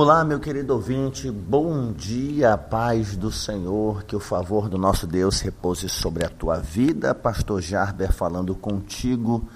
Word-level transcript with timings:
Olá, 0.00 0.22
meu 0.22 0.38
querido 0.38 0.74
ouvinte, 0.74 1.28
bom 1.28 1.90
dia, 1.90 2.56
paz 2.56 3.16
do 3.16 3.32
Senhor, 3.32 4.04
que 4.04 4.14
o 4.14 4.20
favor 4.20 4.68
do 4.68 4.78
nosso 4.78 5.08
Deus 5.08 5.40
repouse 5.40 5.88
sobre 5.88 6.24
a 6.24 6.28
tua 6.28 6.58
vida. 6.60 7.12
Pastor 7.16 7.60
Jarber 7.60 8.12
falando 8.12 8.54
contigo 8.54 9.48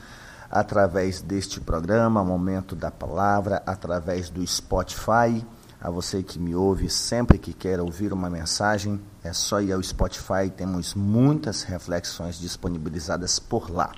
através 0.51 1.23
deste 1.23 1.61
programa, 1.61 2.25
Momento 2.25 2.75
da 2.75 2.91
Palavra, 2.91 3.63
através 3.65 4.31
do 4.31 4.45
Spotify. 4.45 5.47
A 5.81 5.89
você 5.91 6.25
que 6.25 6.41
me 6.41 6.57
ouve 6.57 6.91
sempre 6.91 7.39
que 7.39 7.53
quer 7.53 7.81
ouvir 7.81 8.13
uma 8.13 8.29
mensagem, 8.29 9.01
é 9.23 9.33
só 9.33 9.61
ir 9.61 9.73
ao 9.73 9.81
Spotify, 9.81 10.51
temos 10.51 10.93
muitas 10.97 11.63
reflexões 11.63 12.37
disponibilizadas 12.41 13.39
por 13.39 13.71
lá. 13.71 13.93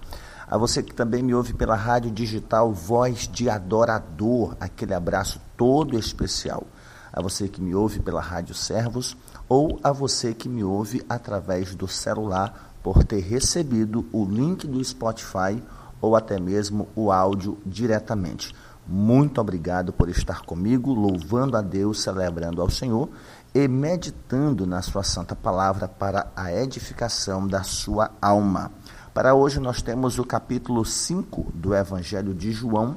A 0.55 0.57
você 0.57 0.85
que 0.85 0.95
também 0.95 1.21
me 1.21 1.35
ouve 1.35 1.53
pela 1.53 1.75
rádio 1.75 2.13
digital 2.13 2.73
Voz 2.73 3.27
de 3.27 3.51
Adorador, 3.51 4.57
aquele 4.61 4.95
abraço 4.95 5.41
todo 5.57 5.99
especial. 5.99 6.63
A 7.13 7.21
você 7.21 7.49
que 7.49 7.61
me 7.61 7.75
ouve 7.75 7.99
pela 7.99 8.21
Rádio 8.21 8.55
Servos 8.55 9.17
ou 9.49 9.81
a 9.83 9.91
você 9.91 10.33
que 10.33 10.49
me 10.49 10.63
ouve 10.63 11.05
através 11.09 11.75
do 11.75 11.89
celular 11.89 12.73
por 12.85 13.03
ter 13.03 13.19
recebido 13.19 14.07
o 14.13 14.25
link 14.25 14.65
do 14.69 14.85
Spotify 14.85 15.61
ou 16.01 16.15
até 16.15 16.39
mesmo 16.39 16.87
o 16.95 17.11
áudio 17.11 17.59
diretamente. 17.67 18.55
Muito 18.87 19.41
obrigado 19.41 19.93
por 19.93 20.09
estar 20.09 20.43
comigo, 20.43 20.95
louvando 20.95 21.57
a 21.57 21.63
Deus, 21.63 22.01
celebrando 22.01 22.63
ao 22.63 22.71
Senhor 22.71 23.09
e 23.53 23.67
meditando 23.67 24.67
na 24.69 24.83
Sua 24.83 25.03
Santa 25.03 25.35
Palavra 25.35 25.89
para 25.89 26.31
a 26.37 26.53
edificação 26.53 27.45
da 27.45 27.65
sua 27.65 28.13
alma. 28.23 28.71
Para 29.15 29.33
hoje 29.33 29.61
nós 29.61 29.81
temos 29.81 30.19
o 30.19 30.25
capítulo 30.25 30.85
5 30.85 31.53
do 31.55 31.73
Evangelho 31.73 32.35
de 32.35 32.51
João, 32.51 32.97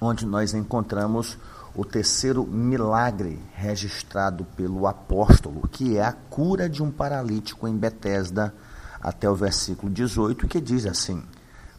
onde 0.00 0.24
nós 0.24 0.54
encontramos 0.54 1.36
o 1.74 1.84
terceiro 1.84 2.46
milagre 2.46 3.38
registrado 3.52 4.46
pelo 4.56 4.86
apóstolo, 4.86 5.68
que 5.68 5.98
é 5.98 6.04
a 6.04 6.12
cura 6.12 6.70
de 6.70 6.82
um 6.82 6.90
paralítico 6.90 7.68
em 7.68 7.76
Betesda, 7.76 8.54
até 8.98 9.28
o 9.28 9.34
versículo 9.34 9.92
18, 9.92 10.48
que 10.48 10.58
diz 10.58 10.86
assim: 10.86 11.22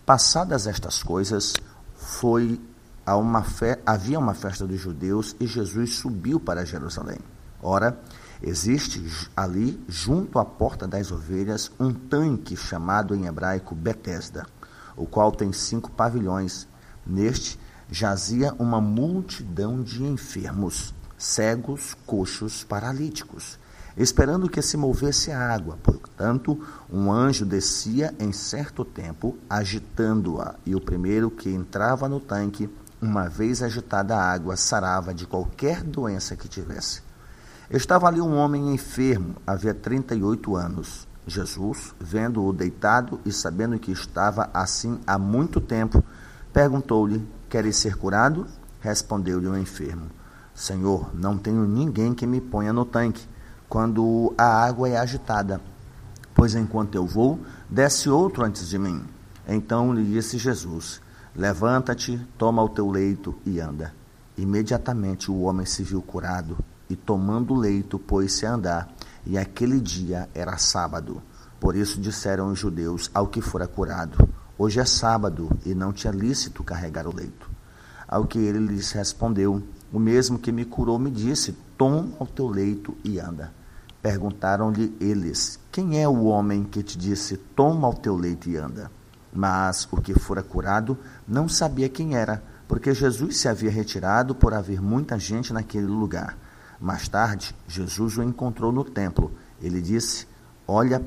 Passadas 0.06 0.68
estas 0.68 1.02
coisas, 1.02 1.56
foi 1.96 2.62
a 3.04 3.18
uma 3.18 3.42
fe... 3.42 3.80
havia 3.84 4.20
uma 4.20 4.36
festa 4.36 4.68
dos 4.68 4.80
judeus 4.80 5.36
e 5.40 5.48
Jesus 5.48 5.96
subiu 5.96 6.40
para 6.40 6.64
Jerusalém. 6.64 7.18
Ora, 7.60 7.98
Existe 8.46 9.02
ali, 9.38 9.82
junto 9.88 10.38
à 10.38 10.44
porta 10.44 10.86
das 10.86 11.14
ovelhas, 11.14 11.72
um 11.80 11.94
tanque 11.94 12.58
chamado 12.58 13.16
em 13.16 13.26
hebraico 13.26 13.74
Betesda, 13.74 14.46
o 14.98 15.06
qual 15.06 15.32
tem 15.32 15.54
cinco 15.54 15.90
pavilhões. 15.90 16.68
Neste 17.08 17.58
jazia 17.90 18.54
uma 18.60 18.82
multidão 18.82 19.82
de 19.82 20.04
enfermos, 20.04 20.94
cegos, 21.18 21.96
coxos, 22.06 22.66
paralíticos, 22.66 23.58
esperando 23.96 24.50
que 24.50 24.62
se 24.62 24.76
movesse 24.76 25.32
a 25.32 25.40
água. 25.40 25.78
Portanto, 25.82 26.62
um 26.92 27.10
anjo 27.10 27.46
descia 27.46 28.14
em 28.20 28.34
certo 28.34 28.84
tempo, 28.84 29.38
agitando-a, 29.50 30.56
e 30.66 30.76
o 30.76 30.82
primeiro 30.82 31.32
que 31.32 31.50
entrava 31.50 32.10
no 32.10 32.20
tanque, 32.20 32.70
uma 33.02 33.30
vez 33.30 33.64
agitada 33.64 34.18
a 34.18 34.32
água, 34.34 34.58
sarava 34.58 35.14
de 35.14 35.26
qualquer 35.26 35.82
doença 35.82 36.36
que 36.36 36.50
tivesse. 36.50 37.13
Estava 37.74 38.08
ali 38.08 38.22
um 38.22 38.38
homem 38.38 38.72
enfermo, 38.72 39.34
havia 39.48 39.74
38 39.74 40.56
anos. 40.56 41.08
Jesus, 41.26 41.96
vendo-o 42.00 42.54
deitado 42.54 43.20
e 43.26 43.32
sabendo 43.32 43.80
que 43.80 43.92
estava 43.92 44.48
assim 44.54 45.00
há 45.08 45.18
muito 45.18 45.60
tempo, 45.60 46.04
perguntou-lhe: 46.54 47.28
Queres 47.50 47.78
ser 47.78 47.98
curado? 47.98 48.46
Respondeu-lhe 48.80 49.48
o 49.48 49.58
enfermo: 49.58 50.06
Senhor, 50.54 51.10
não 51.16 51.36
tenho 51.36 51.66
ninguém 51.66 52.14
que 52.14 52.28
me 52.28 52.40
ponha 52.40 52.72
no 52.72 52.86
tanque 52.86 53.28
quando 53.68 54.32
a 54.38 54.46
água 54.46 54.88
é 54.88 54.96
agitada, 54.96 55.60
pois 56.36 56.54
enquanto 56.54 56.94
eu 56.94 57.08
vou, 57.08 57.40
desce 57.68 58.08
outro 58.08 58.46
antes 58.46 58.70
de 58.70 58.78
mim. 58.78 59.04
Então 59.48 59.92
lhe 59.92 60.04
disse 60.04 60.38
Jesus: 60.38 61.02
Levanta-te, 61.36 62.22
toma 62.38 62.62
o 62.62 62.70
teu 62.70 62.88
leito 62.88 63.34
e 63.44 63.60
anda. 63.60 63.92
Imediatamente 64.38 65.32
o 65.32 65.42
homem 65.42 65.66
se 65.66 65.82
viu 65.82 66.04
curado 66.04 66.56
e 66.94 66.96
tomando 66.96 67.56
o 67.56 67.58
leito 67.58 67.98
pôs-se 67.98 68.46
a 68.46 68.54
andar. 68.54 68.88
E 69.26 69.38
aquele 69.38 69.80
dia 69.80 70.30
era 70.34 70.58
sábado. 70.58 71.22
Por 71.60 71.76
isso 71.76 72.00
disseram 72.00 72.52
os 72.52 72.60
judeus 72.60 73.10
ao 73.14 73.28
que 73.28 73.42
fora 73.42 73.68
curado: 73.68 74.30
Hoje 74.58 74.80
é 74.80 74.86
sábado 74.86 75.50
e 75.66 75.74
não 75.74 75.92
tinha 75.92 76.14
lícito 76.14 76.64
carregar 76.64 77.08
o 77.08 77.16
leito. 77.16 77.50
Ao 78.08 78.26
que 78.26 78.38
ele 78.38 78.60
lhes 78.60 78.92
respondeu: 78.92 79.64
O 79.92 79.98
mesmo 79.98 80.38
que 80.38 80.52
me 80.52 80.66
curou 80.66 81.00
me 81.00 81.10
disse: 81.10 81.58
Toma 81.76 82.12
o 82.20 82.28
teu 82.28 82.48
leito 82.48 82.96
e 83.04 83.20
anda. 83.20 83.52
Perguntaram-lhe 84.00 84.96
eles: 85.00 85.60
Quem 85.72 86.00
é 86.00 86.08
o 86.08 86.26
homem 86.26 86.64
que 86.64 86.84
te 86.84 86.96
disse: 86.96 87.38
Toma 87.38 87.90
o 87.90 87.96
teu 87.96 88.16
leito 88.16 88.50
e 88.50 88.58
anda? 88.58 88.92
Mas 89.34 89.88
o 89.92 90.00
que 90.00 90.14
fora 90.14 90.44
curado 90.44 90.96
não 91.28 91.50
sabia 91.50 91.90
quem 91.90 92.16
era, 92.16 92.44
porque 92.68 92.94
Jesus 92.94 93.38
se 93.38 93.48
havia 93.48 93.72
retirado 93.72 94.36
por 94.36 94.54
haver 94.54 94.80
muita 94.80 95.18
gente 95.18 95.52
naquele 95.52 95.88
lugar. 95.88 96.38
Mais 96.84 97.08
tarde, 97.08 97.56
Jesus 97.66 98.18
o 98.18 98.24
encontrou 98.24 98.70
no 98.70 98.84
templo. 98.84 99.32
Ele 99.62 99.82
disse: 99.82 100.28
Olha, 100.68 101.02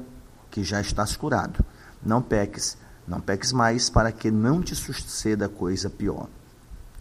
que 0.51 0.65
já 0.65 0.81
estás 0.81 1.15
curado. 1.15 1.63
Não 2.03 2.23
peques, 2.23 2.79
não 3.07 3.21
peques 3.21 3.53
mais, 3.53 3.91
para 3.91 4.11
que 4.11 4.31
não 4.31 4.63
te 4.63 4.75
suceda 4.75 5.51
coisa 5.51 5.91
pior. 5.91 6.29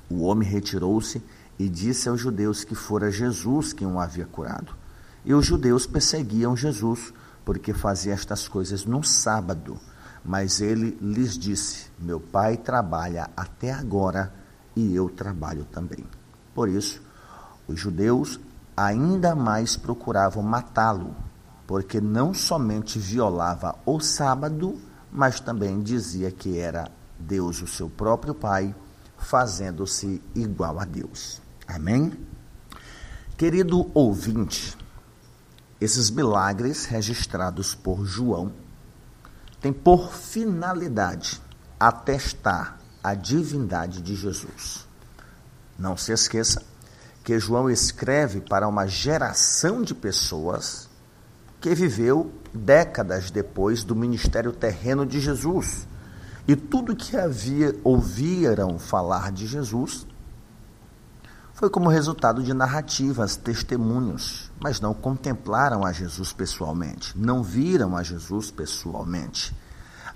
O 0.09 0.23
homem 0.23 0.49
retirou-se 0.49 1.23
e 1.57 1.69
disse 1.69 2.09
aos 2.09 2.19
judeus 2.19 2.65
que 2.65 2.75
fora 2.75 3.09
Jesus 3.09 3.71
quem 3.71 3.87
o 3.87 3.97
havia 3.97 4.25
curado. 4.25 4.75
E 5.23 5.33
os 5.33 5.45
judeus 5.45 5.87
perseguiam 5.87 6.53
Jesus, 6.53 7.13
porque 7.45 7.73
fazia 7.73 8.11
estas 8.11 8.45
coisas 8.45 8.83
no 8.83 9.01
sábado. 9.05 9.79
Mas 10.21 10.59
ele 10.59 10.97
lhes 10.99 11.37
disse: 11.37 11.89
Meu 11.97 12.19
pai 12.19 12.57
trabalha 12.57 13.29
até 13.37 13.71
agora 13.71 14.33
e 14.75 14.93
eu 14.93 15.07
trabalho 15.07 15.63
também. 15.71 16.03
Por 16.53 16.67
isso, 16.67 17.01
os 17.69 17.79
judeus 17.79 18.37
ainda 18.75 19.35
mais 19.35 19.77
procuravam 19.77 20.43
matá-lo, 20.43 21.15
porque 21.65 22.01
não 22.01 22.33
somente 22.33 22.99
violava 22.99 23.75
o 23.85 23.99
sábado, 23.99 24.79
mas 25.11 25.39
também 25.39 25.81
dizia 25.81 26.31
que 26.31 26.57
era 26.57 26.91
Deus 27.17 27.61
o 27.61 27.67
seu 27.67 27.89
próprio 27.89 28.35
Pai, 28.35 28.75
fazendo-se 29.17 30.21
igual 30.35 30.79
a 30.79 30.85
Deus. 30.85 31.41
Amém? 31.67 32.11
Querido 33.37 33.89
ouvinte, 33.93 34.77
esses 35.79 36.09
milagres 36.09 36.85
registrados 36.85 37.73
por 37.73 38.05
João 38.05 38.51
têm 39.59 39.73
por 39.73 40.13
finalidade 40.13 41.41
atestar 41.79 42.79
a 43.03 43.13
divindade 43.13 44.01
de 44.01 44.15
Jesus. 44.15 44.87
Não 45.77 45.97
se 45.97 46.11
esqueça 46.11 46.63
que 47.25 47.39
João 47.39 47.71
escreve 47.71 48.39
para 48.39 48.67
uma 48.67 48.85
geração 48.85 49.81
de 49.81 49.95
pessoas 49.95 50.87
que 51.59 51.73
viveu 51.73 52.31
décadas 52.53 53.31
depois 53.31 53.83
do 53.83 53.95
ministério 53.95 54.51
terreno 54.51 55.07
de 55.07 55.19
Jesus. 55.19 55.87
E 56.47 56.55
tudo 56.55 56.95
que 56.95 57.17
havia 57.17 57.75
ouviram 57.83 58.77
falar 58.77 59.31
de 59.31 59.47
Jesus 59.47 60.05
foi 61.55 61.67
como 61.67 61.89
resultado 61.89 62.43
de 62.43 62.53
narrativas, 62.53 63.35
testemunhos, 63.35 64.51
mas 64.59 64.79
não 64.79 64.93
contemplaram 64.93 65.83
a 65.83 65.91
Jesus 65.91 66.31
pessoalmente, 66.31 67.17
não 67.17 67.41
viram 67.41 67.97
a 67.97 68.03
Jesus 68.03 68.51
pessoalmente. 68.51 69.55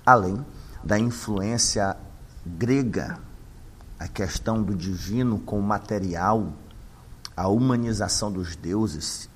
Além 0.06 0.46
da 0.84 1.00
influência 1.00 1.98
grega, 2.46 3.18
a 3.98 4.08
questão 4.08 4.62
do 4.62 4.76
divino 4.76 5.40
com 5.40 5.60
o 5.60 5.64
material, 5.64 6.54
a 7.40 7.48
humanização 7.48 8.30
dos 8.30 8.58
deuses, 8.58 9.30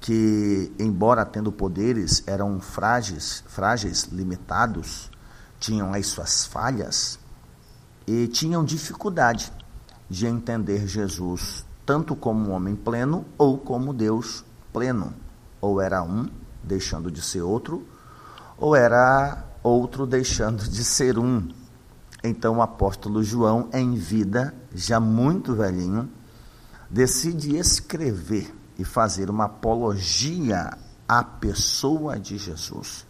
que, 0.00 0.70
embora 0.78 1.26
tendo 1.26 1.50
poderes, 1.50 2.22
eram 2.28 2.60
frágeis, 2.60 3.42
frágeis, 3.48 4.04
limitados, 4.04 5.10
tinham 5.58 5.92
as 5.92 6.06
suas 6.06 6.46
falhas 6.46 7.18
e 8.06 8.28
tinham 8.28 8.64
dificuldade 8.64 9.52
de 10.08 10.28
entender 10.28 10.86
Jesus 10.86 11.66
tanto 11.84 12.14
como 12.14 12.50
um 12.50 12.52
homem 12.52 12.76
pleno 12.76 13.24
ou 13.36 13.58
como 13.58 13.92
Deus 13.92 14.44
pleno. 14.72 15.12
Ou 15.60 15.80
era 15.80 16.04
um 16.04 16.28
deixando 16.62 17.10
de 17.10 17.20
ser 17.20 17.42
outro, 17.42 17.84
ou 18.56 18.76
era 18.76 19.44
outro 19.60 20.06
deixando 20.06 20.62
de 20.62 20.84
ser 20.84 21.18
um. 21.18 21.48
Então 22.22 22.58
o 22.58 22.62
apóstolo 22.62 23.24
João, 23.24 23.68
em 23.72 23.96
vida, 23.96 24.54
já 24.72 25.00
muito 25.00 25.52
velhinho, 25.52 26.08
decide 26.94 27.56
escrever 27.56 28.54
e 28.78 28.84
fazer 28.84 29.28
uma 29.28 29.46
apologia 29.46 30.78
à 31.08 31.24
pessoa 31.24 32.20
de 32.20 32.38
Jesus, 32.38 33.04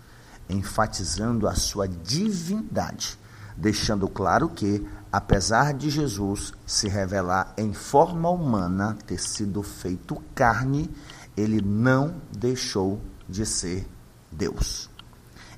enfatizando 0.48 1.46
a 1.46 1.54
sua 1.54 1.86
divindade, 1.86 3.18
deixando 3.54 4.08
claro 4.08 4.48
que 4.48 4.88
apesar 5.12 5.74
de 5.74 5.90
Jesus 5.90 6.54
se 6.64 6.88
revelar 6.88 7.52
em 7.58 7.74
forma 7.74 8.30
humana, 8.30 8.96
ter 9.06 9.20
sido 9.20 9.62
feito 9.62 10.16
carne, 10.34 10.90
ele 11.36 11.60
não 11.60 12.22
deixou 12.34 13.02
de 13.28 13.44
ser 13.44 13.86
Deus. 14.32 14.88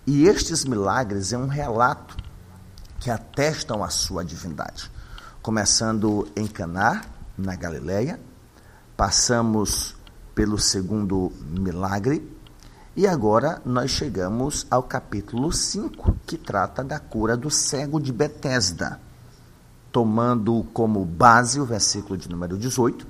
E 0.04 0.24
estes 0.24 0.64
milagres 0.64 1.32
é 1.32 1.38
um 1.38 1.46
relato 1.46 2.16
que 2.98 3.08
atestam 3.08 3.84
a 3.84 3.88
sua 3.88 4.24
divindade. 4.24 4.90
Começando 5.40 6.28
em 6.34 6.48
Caná, 6.48 7.02
na 7.36 7.54
Galileia, 7.54 8.20
passamos 8.96 9.94
pelo 10.34 10.58
segundo 10.58 11.32
milagre 11.42 12.36
e 12.96 13.06
agora 13.06 13.60
nós 13.64 13.90
chegamos 13.90 14.66
ao 14.70 14.82
capítulo 14.82 15.52
5, 15.52 16.16
que 16.26 16.38
trata 16.38 16.82
da 16.82 16.98
cura 16.98 17.36
do 17.36 17.50
cego 17.50 18.00
de 18.00 18.10
Betesda, 18.10 18.98
tomando 19.92 20.66
como 20.72 21.04
base 21.04 21.60
o 21.60 21.66
versículo 21.66 22.16
de 22.16 22.30
número 22.30 22.56
18, 22.56 23.06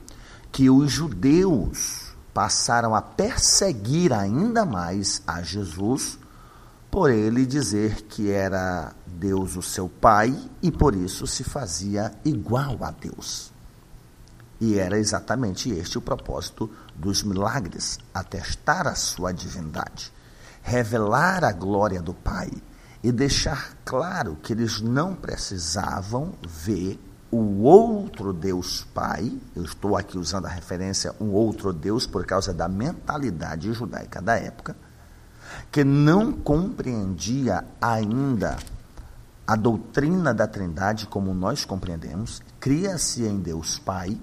que 0.50 0.68
os 0.68 0.90
judeus 0.90 2.12
passaram 2.34 2.94
a 2.94 3.00
perseguir 3.00 4.12
ainda 4.12 4.64
mais 4.64 5.22
a 5.26 5.40
Jesus 5.40 6.18
por 6.90 7.10
ele 7.10 7.46
dizer 7.46 8.02
que 8.02 8.30
era 8.30 8.92
Deus 9.06 9.56
o 9.56 9.62
seu 9.62 9.88
pai 9.88 10.36
e 10.60 10.72
por 10.72 10.94
isso 10.94 11.26
se 11.26 11.44
fazia 11.44 12.12
igual 12.24 12.78
a 12.82 12.90
Deus. 12.90 13.52
E 14.60 14.78
era 14.78 14.98
exatamente 14.98 15.70
este 15.70 15.98
o 15.98 16.00
propósito 16.00 16.70
dos 16.94 17.22
milagres, 17.22 17.98
atestar 18.14 18.86
a 18.86 18.94
sua 18.94 19.32
divindade, 19.32 20.12
revelar 20.62 21.44
a 21.44 21.52
glória 21.52 22.00
do 22.00 22.14
Pai 22.14 22.50
e 23.02 23.12
deixar 23.12 23.76
claro 23.84 24.36
que 24.42 24.52
eles 24.52 24.80
não 24.80 25.14
precisavam 25.14 26.32
ver 26.46 26.98
o 27.30 27.62
outro 27.62 28.32
Deus 28.32 28.86
Pai, 28.94 29.32
eu 29.54 29.64
estou 29.64 29.96
aqui 29.96 30.16
usando 30.16 30.46
a 30.46 30.50
referência 30.50 31.14
um 31.20 31.32
outro 31.32 31.72
Deus 31.72 32.06
por 32.06 32.24
causa 32.24 32.54
da 32.54 32.68
mentalidade 32.68 33.72
judaica 33.72 34.22
da 34.22 34.36
época, 34.36 34.76
que 35.70 35.84
não 35.84 36.32
compreendia 36.32 37.64
ainda 37.80 38.56
a 39.46 39.54
doutrina 39.54 40.34
da 40.34 40.46
Trindade 40.46 41.06
como 41.06 41.32
nós 41.32 41.64
compreendemos, 41.64 42.42
cria-se 42.58 43.24
em 43.24 43.38
Deus 43.38 43.78
Pai, 43.78 44.18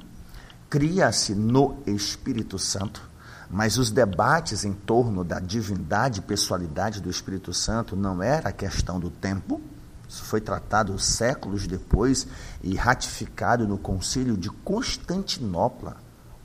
cria-se 0.74 1.36
no 1.36 1.78
Espírito 1.86 2.58
Santo, 2.58 3.08
mas 3.48 3.78
os 3.78 3.92
debates 3.92 4.66
em 4.66 4.74
torno 4.74 5.24
da 5.24 5.40
divindade 5.40 6.18
e 6.18 6.24
pessoalidade 6.24 7.00
do 7.00 7.12
Espírito 7.12 7.54
Santo 7.54 7.96
não 7.96 8.24
era 8.24 8.52
questão 8.52 9.00
do 9.00 9.12
tempo, 9.12 9.62
isso 10.10 10.24
foi 10.24 10.42
tratado 10.42 10.98
séculos 10.98 11.68
depois 11.68 12.26
e 12.64 12.74
ratificado 12.74 13.68
no 13.68 13.78
Concílio 13.78 14.36
de 14.36 14.50
Constantinopla. 14.50 15.98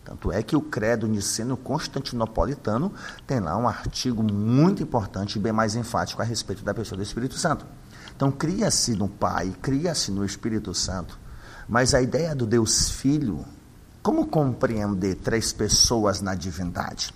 Tanto 0.05 0.31
é 0.31 0.43
que 0.43 0.55
o 0.55 0.61
Credo 0.61 1.09
Niceno 1.09 1.57
Constantinopolitano 1.57 2.93
tem 3.27 3.41
lá 3.41 3.57
um 3.57 3.67
artigo 3.67 4.23
muito 4.23 4.83
importante 4.83 5.37
e 5.37 5.39
bem 5.41 5.53
mais 5.53 5.75
enfático 5.75 6.21
a 6.21 6.25
respeito 6.27 6.63
da 6.63 6.75
pessoa 6.75 6.99
do 6.99 7.03
Espírito 7.03 7.39
Santo. 7.39 7.65
Então, 8.15 8.31
cria-se 8.31 8.93
no 8.93 9.09
Pai, 9.09 9.55
cria-se 9.63 10.11
no 10.11 10.23
Espírito 10.23 10.75
Santo, 10.75 11.19
mas 11.67 11.95
a 11.95 12.03
ideia 12.03 12.35
do 12.35 12.47
Deus 12.47 12.91
Filho 12.91 13.47
como 14.03 14.27
compreender 14.27 15.17
três 15.17 15.53
pessoas 15.53 16.21
na 16.21 16.35
divindade? 16.35 17.15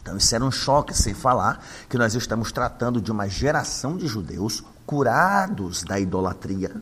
Então, 0.00 0.16
isso 0.16 0.34
era 0.34 0.44
um 0.44 0.50
choque, 0.50 0.94
sem 0.94 1.12
falar 1.12 1.62
que 1.88 1.98
nós 1.98 2.14
estamos 2.14 2.52
tratando 2.52 3.00
de 3.00 3.10
uma 3.10 3.28
geração 3.28 3.96
de 3.96 4.06
judeus 4.06 4.62
curados 4.86 5.82
da 5.82 6.00
idolatria, 6.00 6.74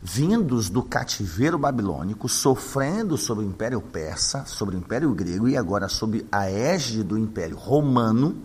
vindos 0.00 0.70
do 0.70 0.82
cativeiro 0.82 1.58
babilônico, 1.58 2.28
sofrendo 2.28 3.18
sob 3.18 3.42
o 3.42 3.44
Império 3.44 3.80
Persa, 3.82 4.44
sobre 4.46 4.76
o 4.76 4.78
Império 4.78 5.12
Grego 5.12 5.48
e 5.48 5.56
agora 5.56 5.88
sob 5.88 6.26
a 6.32 6.50
égide 6.50 7.02
do 7.02 7.18
Império 7.18 7.56
Romano. 7.56 8.42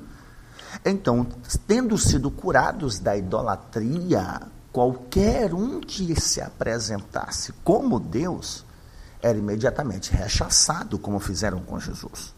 Então, 0.83 1.25
tendo 1.65 1.97
sido 1.97 2.29
curados 2.29 2.99
da 2.99 3.15
idolatria, 3.15 4.41
qualquer 4.73 5.53
um 5.53 5.79
que 5.79 6.19
se 6.19 6.41
apresentasse 6.41 7.53
como 7.63 7.97
Deus 7.97 8.65
era 9.21 9.37
imediatamente 9.37 10.11
rechaçado, 10.11 10.99
como 10.99 11.19
fizeram 11.19 11.59
com 11.59 11.79
Jesus. 11.79 12.33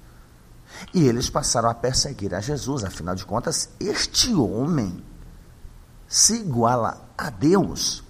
E 0.93 1.05
eles 1.05 1.29
passaram 1.29 1.69
a 1.69 1.73
perseguir 1.73 2.33
a 2.33 2.39
Jesus, 2.39 2.83
afinal 2.83 3.15
de 3.15 3.25
contas, 3.25 3.69
este 3.79 4.33
homem 4.33 5.03
se 6.07 6.35
iguala 6.35 7.01
a 7.17 7.29
Deus. 7.29 8.03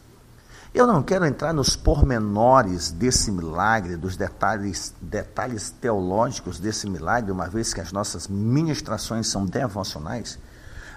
Eu 0.73 0.85
não 0.85 1.01
quero 1.01 1.25
entrar 1.25 1.53
nos 1.53 1.75
pormenores 1.75 2.91
desse 2.91 3.31
milagre, 3.31 3.95
dos 3.95 4.15
detalhes, 4.15 4.93
detalhes 5.01 5.71
teológicos 5.71 6.59
desse 6.59 6.87
milagre, 6.87 7.31
uma 7.31 7.47
vez 7.47 7.73
que 7.73 7.81
as 7.81 7.91
nossas 7.91 8.27
ministrações 8.27 9.27
são 9.27 9.45
devocionais, 9.45 10.37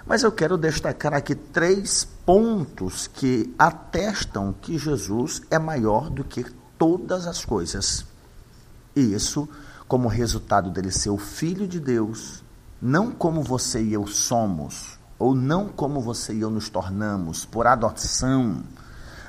mas 0.05 0.23
eu 0.23 0.31
quero 0.31 0.57
destacar 0.57 1.13
aqui 1.13 1.33
três 1.33 2.07
pontos 2.25 3.07
que 3.07 3.53
atestam 3.57 4.53
que 4.53 4.77
Jesus 4.77 5.41
é 5.49 5.57
maior 5.57 6.09
do 6.09 6.23
que 6.23 6.43
todas 6.81 7.27
as 7.27 7.45
coisas. 7.45 8.03
E 8.95 9.13
isso 9.13 9.47
como 9.87 10.07
resultado 10.07 10.71
dele 10.71 10.89
ser 10.89 11.11
o 11.11 11.17
Filho 11.17 11.67
de 11.67 11.79
Deus, 11.79 12.43
não 12.81 13.11
como 13.11 13.43
você 13.43 13.79
e 13.83 13.93
eu 13.93 14.07
somos, 14.07 14.97
ou 15.19 15.35
não 15.35 15.69
como 15.69 16.01
você 16.01 16.33
e 16.33 16.41
eu 16.41 16.49
nos 16.49 16.69
tornamos, 16.69 17.45
por 17.45 17.67
adoção, 17.67 18.63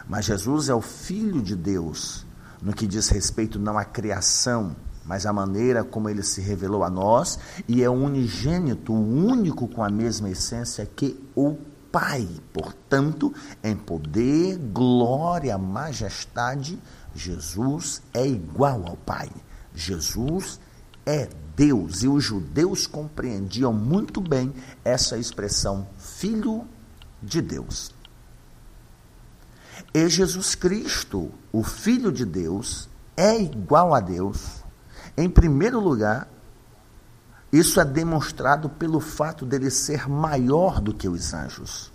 mas 0.08 0.24
Jesus 0.24 0.70
é 0.70 0.74
o 0.74 0.80
Filho 0.80 1.42
de 1.42 1.54
Deus, 1.54 2.24
no 2.62 2.72
que 2.72 2.86
diz 2.86 3.10
respeito 3.10 3.58
não 3.58 3.76
à 3.76 3.84
criação, 3.84 4.74
mas 5.04 5.26
à 5.26 5.32
maneira 5.32 5.84
como 5.84 6.08
ele 6.08 6.22
se 6.22 6.40
revelou 6.40 6.82
a 6.82 6.88
nós, 6.88 7.38
e 7.68 7.82
é 7.82 7.90
unigênito, 7.90 8.94
único 8.94 9.68
com 9.68 9.84
a 9.84 9.90
mesma 9.90 10.30
essência 10.30 10.86
que 10.86 11.22
o 11.36 11.58
Pai. 11.92 12.26
Portanto, 12.54 13.34
em 13.62 13.76
poder, 13.76 14.56
glória, 14.56 15.58
majestade, 15.58 16.80
Jesus 17.14 18.02
é 18.12 18.26
igual 18.26 18.86
ao 18.86 18.96
Pai. 18.96 19.30
Jesus 19.74 20.60
é 21.04 21.28
Deus. 21.56 22.02
E 22.02 22.08
os 22.08 22.24
judeus 22.24 22.86
compreendiam 22.86 23.72
muito 23.72 24.20
bem 24.20 24.52
essa 24.84 25.16
expressão, 25.16 25.88
Filho 25.98 26.66
de 27.22 27.40
Deus. 27.40 27.94
E 29.94 30.08
Jesus 30.08 30.54
Cristo, 30.54 31.30
o 31.52 31.62
Filho 31.62 32.10
de 32.10 32.24
Deus, 32.24 32.88
é 33.16 33.38
igual 33.38 33.94
a 33.94 34.00
Deus. 34.00 34.62
Em 35.16 35.28
primeiro 35.28 35.78
lugar, 35.78 36.28
isso 37.52 37.78
é 37.78 37.84
demonstrado 37.84 38.70
pelo 38.70 38.98
fato 39.00 39.44
dele 39.44 39.70
ser 39.70 40.08
maior 40.08 40.80
do 40.80 40.94
que 40.94 41.08
os 41.08 41.34
anjos. 41.34 41.92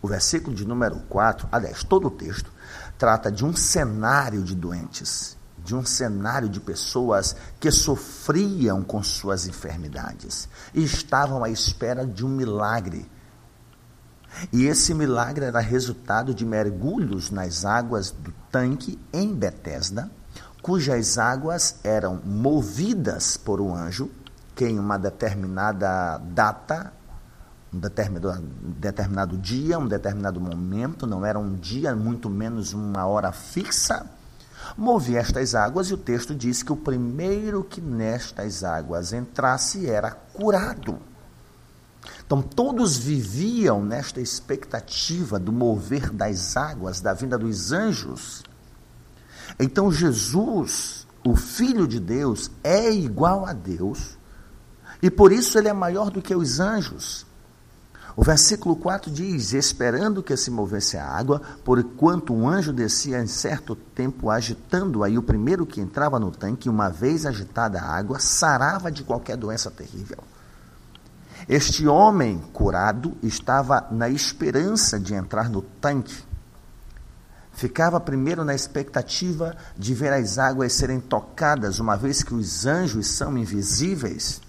O 0.00 0.08
versículo 0.08 0.56
de 0.56 0.66
número 0.66 1.00
4, 1.08 1.48
aliás, 1.52 1.82
todo 1.84 2.08
o 2.08 2.10
texto, 2.10 2.50
trata 2.98 3.30
de 3.30 3.44
um 3.44 3.54
cenário 3.54 4.42
de 4.42 4.54
doentes, 4.54 5.36
de 5.58 5.74
um 5.74 5.84
cenário 5.84 6.48
de 6.48 6.60
pessoas 6.60 7.36
que 7.58 7.70
sofriam 7.70 8.82
com 8.82 9.02
suas 9.02 9.46
enfermidades 9.46 10.48
e 10.72 10.84
estavam 10.84 11.42
à 11.42 11.50
espera 11.50 12.06
de 12.06 12.24
um 12.24 12.28
milagre. 12.28 13.10
E 14.52 14.64
esse 14.66 14.92
milagre 14.92 15.46
era 15.46 15.60
resultado 15.60 16.34
de 16.34 16.44
mergulhos 16.44 17.30
nas 17.30 17.64
águas 17.64 18.10
do 18.10 18.32
tanque 18.50 18.98
em 19.12 19.34
Betesda, 19.34 20.10
cujas 20.62 21.16
águas 21.16 21.76
eram 21.82 22.20
movidas 22.24 23.36
por 23.36 23.60
um 23.60 23.74
anjo 23.74 24.10
que 24.54 24.64
em 24.64 24.78
uma 24.78 24.98
determinada 24.98 26.18
data 26.18 26.92
um 27.76 27.78
determinado, 27.78 28.42
determinado 28.78 29.36
dia, 29.36 29.78
um 29.78 29.86
determinado 29.86 30.40
momento, 30.40 31.06
não 31.06 31.24
era 31.24 31.38
um 31.38 31.54
dia, 31.54 31.94
muito 31.94 32.30
menos 32.30 32.72
uma 32.72 33.04
hora 33.04 33.30
fixa, 33.32 34.06
movi 34.76 35.16
estas 35.16 35.54
águas 35.54 35.88
e 35.88 35.94
o 35.94 35.98
texto 35.98 36.34
diz 36.34 36.62
que 36.62 36.72
o 36.72 36.76
primeiro 36.76 37.62
que 37.62 37.80
nestas 37.80 38.64
águas 38.64 39.12
entrasse 39.12 39.88
era 39.88 40.10
curado. 40.10 40.98
Então 42.24 42.40
todos 42.40 42.96
viviam 42.96 43.84
nesta 43.84 44.20
expectativa 44.20 45.38
do 45.38 45.52
mover 45.52 46.10
das 46.10 46.56
águas, 46.56 47.00
da 47.00 47.12
vinda 47.12 47.36
dos 47.36 47.72
anjos. 47.72 48.42
Então 49.58 49.92
Jesus, 49.92 51.06
o 51.24 51.36
Filho 51.36 51.86
de 51.86 52.00
Deus, 52.00 52.50
é 52.64 52.90
igual 52.90 53.46
a 53.46 53.52
Deus 53.52 54.16
e 55.02 55.10
por 55.10 55.30
isso 55.30 55.58
ele 55.58 55.68
é 55.68 55.72
maior 55.72 56.10
do 56.10 56.22
que 56.22 56.34
os 56.34 56.58
anjos. 56.58 57.26
O 58.16 58.24
versículo 58.24 58.74
4 58.74 59.10
diz: 59.10 59.52
Esperando 59.52 60.22
que 60.22 60.34
se 60.38 60.50
movesse 60.50 60.96
a 60.96 61.06
água, 61.06 61.42
por 61.62 61.78
enquanto 61.78 62.32
um 62.32 62.48
anjo 62.48 62.72
descia 62.72 63.22
em 63.22 63.26
certo 63.26 63.76
tempo 63.76 64.30
agitando 64.30 65.04
aí 65.04 65.18
o 65.18 65.22
primeiro 65.22 65.66
que 65.66 65.82
entrava 65.82 66.18
no 66.18 66.30
tanque, 66.30 66.70
uma 66.70 66.88
vez 66.88 67.26
agitada 67.26 67.78
a 67.78 67.94
água, 67.94 68.18
sarava 68.18 68.90
de 68.90 69.04
qualquer 69.04 69.36
doença 69.36 69.70
terrível. 69.70 70.18
Este 71.46 71.86
homem 71.86 72.42
curado 72.54 73.14
estava 73.22 73.86
na 73.90 74.08
esperança 74.08 74.98
de 74.98 75.12
entrar 75.12 75.50
no 75.50 75.60
tanque, 75.60 76.24
ficava 77.52 78.00
primeiro 78.00 78.44
na 78.44 78.54
expectativa 78.54 79.54
de 79.76 79.94
ver 79.94 80.14
as 80.14 80.38
águas 80.38 80.72
serem 80.72 81.00
tocadas, 81.00 81.78
uma 81.78 81.96
vez 81.96 82.22
que 82.22 82.34
os 82.34 82.64
anjos 82.64 83.08
são 83.08 83.36
invisíveis. 83.36 84.40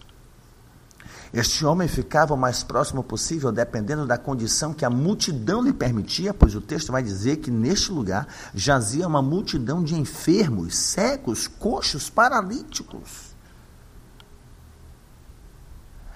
Este 1.33 1.65
homem 1.65 1.87
ficava 1.87 2.33
o 2.33 2.37
mais 2.37 2.63
próximo 2.63 3.03
possível, 3.03 3.51
dependendo 3.51 4.05
da 4.05 4.17
condição 4.17 4.73
que 4.73 4.85
a 4.85 4.89
multidão 4.89 5.61
lhe 5.61 5.73
permitia, 5.73 6.33
pois 6.33 6.55
o 6.55 6.61
texto 6.61 6.91
vai 6.91 7.03
dizer 7.03 7.37
que 7.37 7.51
neste 7.51 7.91
lugar 7.91 8.27
jazia 8.53 9.07
uma 9.07 9.21
multidão 9.21 9.83
de 9.83 9.95
enfermos, 9.95 10.75
cegos, 10.75 11.47
coxos, 11.47 12.09
paralíticos. 12.09 13.35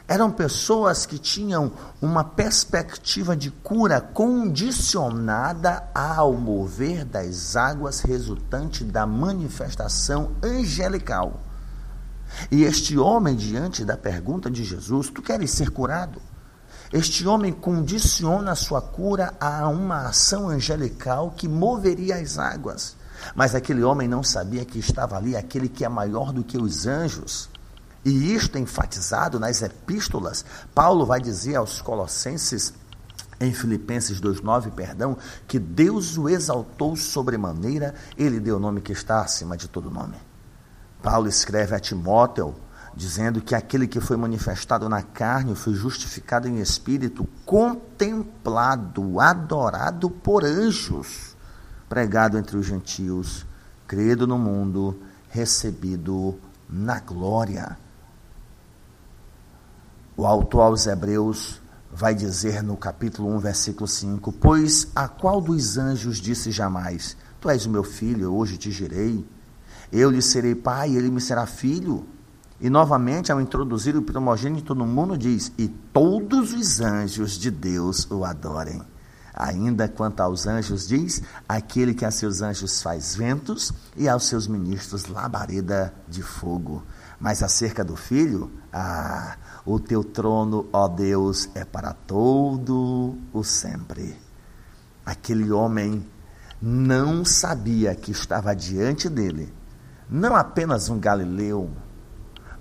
Eram 0.08 0.30
pessoas 0.30 1.06
que 1.06 1.18
tinham 1.18 1.72
uma 2.02 2.24
perspectiva 2.24 3.36
de 3.36 3.50
cura 3.50 4.02
condicionada 4.02 5.88
ao 5.96 6.34
mover 6.34 7.06
das 7.06 7.56
águas 7.56 8.02
resultante 8.02 8.84
da 8.84 9.06
manifestação 9.06 10.32
angelical. 10.44 11.51
E 12.50 12.64
este 12.64 12.98
homem, 12.98 13.36
diante 13.36 13.84
da 13.86 13.98
pergunta 13.98 14.50
de 14.50 14.64
Jesus, 14.64 15.10
tu 15.10 15.22
queres 15.22 15.52
ser 15.52 15.70
curado? 15.70 16.22
Este 16.92 17.26
homem 17.26 17.54
condiciona 17.54 18.52
a 18.52 18.56
sua 18.56 18.82
cura 18.82 19.34
a 19.40 19.68
uma 19.70 20.08
ação 20.08 20.50
angelical 20.50 21.32
que 21.32 21.48
moveria 21.48 22.18
as 22.18 22.38
águas. 22.38 22.98
Mas 23.34 23.56
aquele 23.56 23.84
homem 23.84 24.08
não 24.08 24.24
sabia 24.24 24.66
que 24.66 24.80
estava 24.80 25.16
ali 25.16 25.36
aquele 25.36 25.70
que 25.70 25.86
é 25.86 25.90
maior 25.90 26.34
do 26.34 26.44
que 26.44 26.58
os 26.58 26.86
anjos. 26.88 27.50
E 28.04 28.34
isto 28.34 28.58
é 28.58 28.60
enfatizado 28.60 29.40
nas 29.40 29.62
epístolas. 29.62 30.44
Paulo 30.74 31.06
vai 31.06 31.22
dizer 31.22 31.56
aos 31.56 31.82
Colossenses, 31.82 32.74
em 33.40 33.54
Filipenses 33.54 34.20
2,9, 34.20 34.72
perdão, 34.72 35.18
que 35.48 35.60
Deus 35.60 36.18
o 36.18 36.28
exaltou 36.28 36.96
sobremaneira, 36.96 37.96
ele 38.18 38.40
deu 38.40 38.58
o 38.58 38.60
nome 38.60 38.82
que 38.82 38.92
está 38.92 39.22
acima 39.22 39.56
de 39.56 39.68
todo 39.68 39.90
nome. 39.90 40.31
Paulo 41.02 41.28
escreve 41.28 41.76
a 41.76 41.80
Timóteo, 41.80 42.56
dizendo 42.96 43.42
que 43.42 43.56
aquele 43.56 43.88
que 43.88 44.00
foi 44.00 44.18
manifestado 44.18 44.88
na 44.90 45.02
carne 45.02 45.56
foi 45.56 45.74
justificado 45.74 46.48
em 46.48 46.60
espírito, 46.60 47.28
contemplado, 47.46 49.20
adorado 49.20 50.10
por 50.10 50.44
anjos, 50.44 51.36
pregado 51.88 52.38
entre 52.38 52.58
os 52.58 52.66
gentios, 52.66 53.46
credo 53.88 54.28
no 54.28 54.38
mundo, 54.38 55.00
recebido 55.30 56.38
na 56.70 57.00
glória. 57.00 57.78
O 60.16 60.26
autor 60.26 60.62
aos 60.62 60.86
Hebreus 60.86 61.62
vai 61.92 62.14
dizer 62.14 62.62
no 62.62 62.78
capítulo 62.78 63.30
1, 63.36 63.40
versículo 63.40 63.88
5: 63.88 64.32
Pois 64.34 64.88
a 64.96 65.08
qual 65.08 65.42
dos 65.42 65.78
anjos 65.78 66.18
disse 66.18 66.52
jamais: 66.52 67.18
Tu 67.40 67.50
és 67.50 67.66
o 67.66 67.70
meu 67.70 67.84
filho, 67.84 68.34
hoje 68.34 68.58
te 68.58 68.72
gerei. 68.72 69.26
Eu 69.92 70.10
lhe 70.10 70.22
serei 70.22 70.56
pai, 70.56 70.96
ele 70.96 71.12
me 71.12 71.20
será 71.20 71.46
filho. 71.46 72.06
E 72.60 72.70
novamente, 72.70 73.32
ao 73.32 73.42
introduzir 73.42 73.96
o 73.98 74.02
primogênito 74.02 74.76
no 74.76 74.86
mundo, 74.86 75.18
diz: 75.18 75.52
E 75.58 75.68
todos 75.68 76.54
os 76.54 76.80
anjos 76.80 77.32
de 77.34 77.50
Deus 77.50 78.10
o 78.10 78.24
adorem. 78.24 78.82
Ainda 79.34 79.88
quanto 79.88 80.22
aos 80.22 80.46
anjos, 80.46 80.88
diz: 80.88 81.22
Aquele 81.48 81.94
que 81.94 82.06
a 82.06 82.12
seus 82.12 82.42
anjos 82.42 82.82
faz 82.82 83.16
ventos 83.16 83.74
e 83.96 84.08
aos 84.08 84.26
seus 84.26 84.48
ministros 84.48 85.08
labareda 85.08 85.94
de 86.08 86.22
fogo. 86.22 86.84
Mas 87.20 87.42
acerca 87.42 87.84
do 87.84 87.96
filho, 87.96 88.52
ah, 88.72 89.38
o 89.66 89.80
teu 89.80 90.04
trono, 90.04 90.68
ó 90.72 90.88
Deus, 90.88 91.50
é 91.56 91.64
para 91.64 91.94
todo 91.94 93.16
o 93.34 93.44
sempre. 93.44 94.16
Aquele 95.06 95.52
homem 95.52 96.06
não 96.62 97.26
sabia 97.26 97.96
que 97.96 98.12
estava 98.12 98.56
diante 98.56 99.10
dele, 99.10 99.52
não 100.12 100.36
apenas 100.36 100.90
um 100.90 101.00
galileu, 101.00 101.72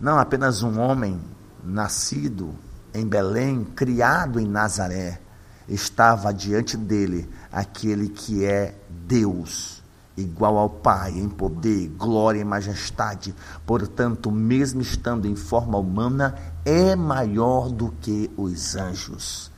não 0.01 0.21
apenas 0.21 0.63
um 0.63 0.79
homem 0.79 1.21
nascido 1.65 2.55
em 2.95 3.05
Belém, 3.05 3.65
criado 3.65 4.39
em 4.39 4.47
Nazaré, 4.47 5.21
estava 5.69 6.33
diante 6.33 6.77
dele 6.77 7.29
aquele 7.51 8.09
que 8.09 8.45
é 8.45 8.81
Deus 8.89 9.81
igual 10.17 10.59
ao 10.59 10.71
Pai 10.71 11.13
em 11.13 11.29
poder, 11.29 11.89
glória 11.89 12.41
e 12.41 12.45
majestade. 12.45 13.35
Portanto, 13.67 14.31
mesmo 14.31 14.81
estando 14.81 15.27
em 15.27 15.35
forma 15.35 15.79
humana, 15.79 16.37
é 16.65 16.95
maior 16.95 17.69
do 17.69 17.91
que 18.01 18.31
os 18.37 18.77
anjos. 18.77 19.51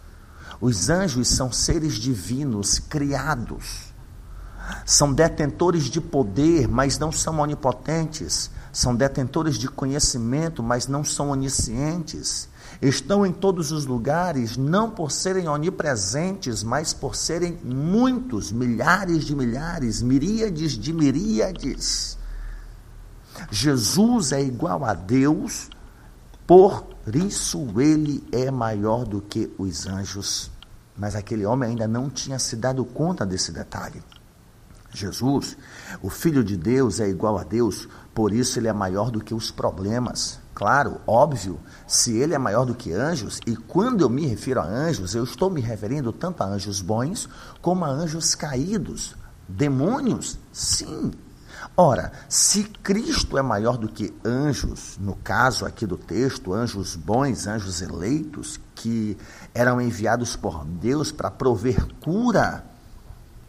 Os 0.60 0.88
anjos 0.88 1.28
são 1.28 1.50
seres 1.50 1.94
divinos 1.94 2.78
criados. 2.78 3.91
São 4.84 5.12
detentores 5.12 5.84
de 5.84 6.00
poder, 6.00 6.68
mas 6.68 6.98
não 6.98 7.10
são 7.12 7.38
onipotentes. 7.38 8.50
São 8.72 8.94
detentores 8.94 9.56
de 9.56 9.68
conhecimento, 9.68 10.62
mas 10.62 10.86
não 10.86 11.04
são 11.04 11.30
oniscientes 11.30 12.48
estão 12.82 13.24
em 13.24 13.32
todos 13.32 13.70
os 13.70 13.86
lugares, 13.86 14.56
não 14.56 14.90
por 14.90 15.12
serem 15.12 15.48
onipresentes, 15.48 16.64
mas 16.64 16.92
por 16.92 17.14
serem 17.14 17.58
muitos, 17.62 18.50
milhares 18.50 19.24
de 19.24 19.36
milhares, 19.36 20.02
miríades 20.02 20.72
de 20.72 20.92
miríades. 20.92 22.18
Jesus 23.50 24.32
é 24.32 24.42
igual 24.42 24.84
a 24.84 24.94
Deus, 24.94 25.70
por 26.46 26.84
isso 27.14 27.80
ele 27.80 28.26
é 28.32 28.50
maior 28.50 29.04
do 29.04 29.20
que 29.20 29.52
os 29.56 29.86
anjos. 29.86 30.50
Mas 30.96 31.14
aquele 31.14 31.46
homem 31.46 31.70
ainda 31.70 31.86
não 31.86 32.10
tinha 32.10 32.38
se 32.38 32.56
dado 32.56 32.84
conta 32.84 33.24
desse 33.24 33.52
detalhe. 33.52 34.02
Jesus, 34.92 35.56
o 36.02 36.10
Filho 36.10 36.44
de 36.44 36.56
Deus, 36.56 37.00
é 37.00 37.08
igual 37.08 37.38
a 37.38 37.44
Deus, 37.44 37.88
por 38.14 38.32
isso 38.32 38.58
ele 38.58 38.68
é 38.68 38.72
maior 38.72 39.10
do 39.10 39.22
que 39.22 39.34
os 39.34 39.50
problemas. 39.50 40.40
Claro, 40.54 41.00
óbvio, 41.06 41.58
se 41.86 42.16
ele 42.16 42.34
é 42.34 42.38
maior 42.38 42.66
do 42.66 42.74
que 42.74 42.92
anjos, 42.92 43.40
e 43.46 43.56
quando 43.56 44.02
eu 44.02 44.10
me 44.10 44.26
refiro 44.26 44.60
a 44.60 44.64
anjos, 44.64 45.14
eu 45.14 45.24
estou 45.24 45.50
me 45.50 45.60
referindo 45.60 46.12
tanto 46.12 46.42
a 46.42 46.46
anjos 46.46 46.80
bons 46.82 47.28
como 47.60 47.84
a 47.84 47.88
anjos 47.88 48.34
caídos. 48.34 49.16
Demônios? 49.48 50.38
Sim. 50.52 51.10
Ora, 51.76 52.12
se 52.28 52.64
Cristo 52.64 53.38
é 53.38 53.42
maior 53.42 53.78
do 53.78 53.88
que 53.88 54.14
anjos, 54.24 54.98
no 55.00 55.16
caso 55.16 55.64
aqui 55.64 55.86
do 55.86 55.96
texto, 55.96 56.52
anjos 56.52 56.96
bons, 56.96 57.46
anjos 57.46 57.80
eleitos, 57.80 58.60
que 58.74 59.16
eram 59.54 59.80
enviados 59.80 60.36
por 60.36 60.64
Deus 60.66 61.10
para 61.10 61.30
prover 61.30 61.86
cura, 62.00 62.64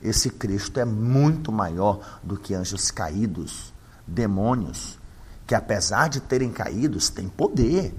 esse 0.04 0.30
Cristo 0.30 0.80
é 0.80 0.86
muito 0.86 1.52
maior 1.52 2.20
do 2.22 2.38
que 2.38 2.54
anjos 2.54 2.92
caídos, 2.92 3.74
demônios 4.06 5.00
que 5.46 5.56
apesar 5.56 6.10
de 6.10 6.20
terem 6.20 6.52
caídos, 6.52 7.10
têm 7.10 7.28
poder, 7.28 7.94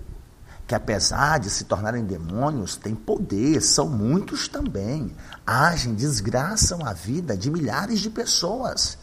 que 0.66 0.74
apesar 0.74 1.38
de 1.38 1.50
se 1.50 1.64
tornarem 1.64 2.04
demônios, 2.04 2.76
têm 2.76 2.94
poder, 2.94 3.60
são 3.60 3.88
muitos 3.88 4.48
também, 4.48 5.14
agem, 5.46 5.94
desgraçam 5.94 6.84
a 6.84 6.92
vida 6.92 7.36
de 7.36 7.50
milhares 7.50 8.00
de 8.00 8.08
pessoas. 8.08 8.96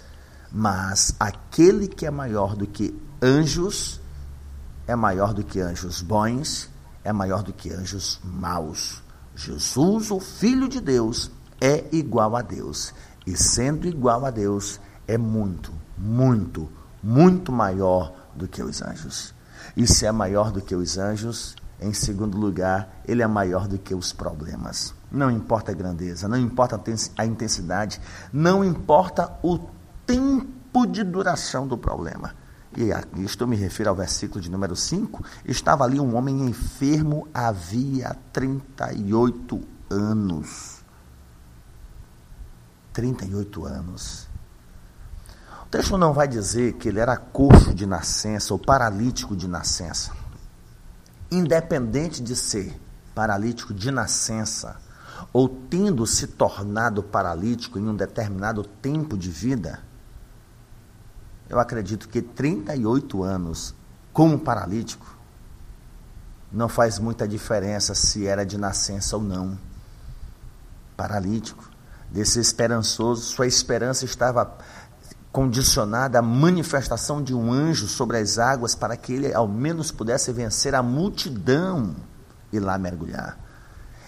Mas 0.51 1.15
aquele 1.19 1.87
que 1.87 2.05
é 2.05 2.11
maior 2.11 2.55
do 2.55 2.65
que 2.65 2.99
anjos, 3.21 4.01
é 4.87 4.95
maior 4.95 5.33
do 5.33 5.43
que 5.43 5.61
anjos 5.61 6.01
bons, 6.01 6.67
é 7.03 7.13
maior 7.13 7.43
do 7.43 7.53
que 7.53 7.71
anjos 7.71 8.19
maus. 8.23 9.01
Jesus, 9.35 10.11
o 10.11 10.19
Filho 10.19 10.67
de 10.67 10.81
Deus, 10.81 11.31
é 11.61 11.85
igual 11.91 12.35
a 12.35 12.41
Deus. 12.41 12.93
E 13.25 13.37
sendo 13.37 13.87
igual 13.87 14.25
a 14.25 14.31
Deus, 14.31 14.81
é 15.07 15.17
muito, 15.17 15.71
muito, 15.95 16.67
muito 17.01 17.51
maior 17.51 18.13
do 18.35 18.47
que 18.47 18.63
os 18.63 18.81
anjos. 18.81 19.33
E 19.77 19.85
se 19.85 20.05
é 20.05 20.11
maior 20.11 20.51
do 20.51 20.59
que 20.59 20.75
os 20.75 20.97
anjos, 20.97 21.55
em 21.79 21.93
segundo 21.93 22.37
lugar, 22.37 23.01
ele 23.07 23.21
é 23.21 23.27
maior 23.27 23.67
do 23.67 23.77
que 23.77 23.93
os 23.93 24.11
problemas. 24.11 24.93
Não 25.11 25.29
importa 25.29 25.71
a 25.71 25.75
grandeza, 25.75 26.27
não 26.27 26.37
importa 26.37 26.81
a 27.17 27.25
intensidade, 27.25 28.01
não 28.33 28.63
importa 28.63 29.31
o 29.43 29.59
tempo 30.05 30.85
de 30.87 31.03
duração 31.03 31.67
do 31.67 31.77
problema. 31.77 32.33
E 32.75 32.91
aqui 32.91 33.23
estou 33.23 33.47
me 33.47 33.57
refiro 33.57 33.89
ao 33.89 33.95
versículo 33.95 34.39
de 34.39 34.49
número 34.49 34.75
5. 34.75 35.23
Estava 35.45 35.83
ali 35.83 35.99
um 35.99 36.15
homem 36.15 36.47
enfermo 36.47 37.27
havia 37.33 38.15
38 38.31 39.61
anos. 39.89 40.80
38 42.93 43.65
anos 43.65 44.31
texto 45.71 45.97
não 45.97 46.11
vai 46.11 46.27
dizer 46.27 46.73
que 46.73 46.89
ele 46.89 46.99
era 46.99 47.15
coxo 47.15 47.73
de 47.73 47.85
nascença 47.85 48.53
ou 48.53 48.59
paralítico 48.59 49.37
de 49.37 49.47
nascença. 49.47 50.11
Independente 51.31 52.21
de 52.21 52.35
ser 52.35 52.77
paralítico 53.15 53.73
de 53.73 53.89
nascença 53.89 54.75
ou 55.31 55.47
tendo 55.47 56.05
se 56.05 56.27
tornado 56.27 57.01
paralítico 57.01 57.79
em 57.79 57.87
um 57.87 57.95
determinado 57.95 58.63
tempo 58.63 59.17
de 59.17 59.29
vida, 59.29 59.79
eu 61.47 61.57
acredito 61.57 62.09
que 62.09 62.21
38 62.21 63.23
anos 63.23 63.73
como 64.11 64.37
paralítico 64.37 65.17
não 66.51 66.67
faz 66.67 66.99
muita 66.99 67.25
diferença 67.25 67.95
se 67.95 68.27
era 68.27 68.45
de 68.45 68.57
nascença 68.57 69.15
ou 69.15 69.23
não. 69.23 69.57
Paralítico 70.97 71.70
desesperançoso, 72.11 73.23
sua 73.23 73.47
esperança 73.47 74.05
estava 74.05 74.57
condicionada 75.31 76.19
à 76.19 76.21
manifestação 76.21 77.23
de 77.23 77.33
um 77.33 77.51
anjo 77.51 77.87
sobre 77.87 78.17
as 78.17 78.37
águas 78.37 78.75
para 78.75 78.97
que 78.97 79.13
ele 79.13 79.33
ao 79.33 79.47
menos 79.47 79.91
pudesse 79.91 80.31
vencer 80.33 80.75
a 80.75 80.83
multidão 80.83 81.95
e 82.51 82.59
lá 82.59 82.77
mergulhar. 82.77 83.37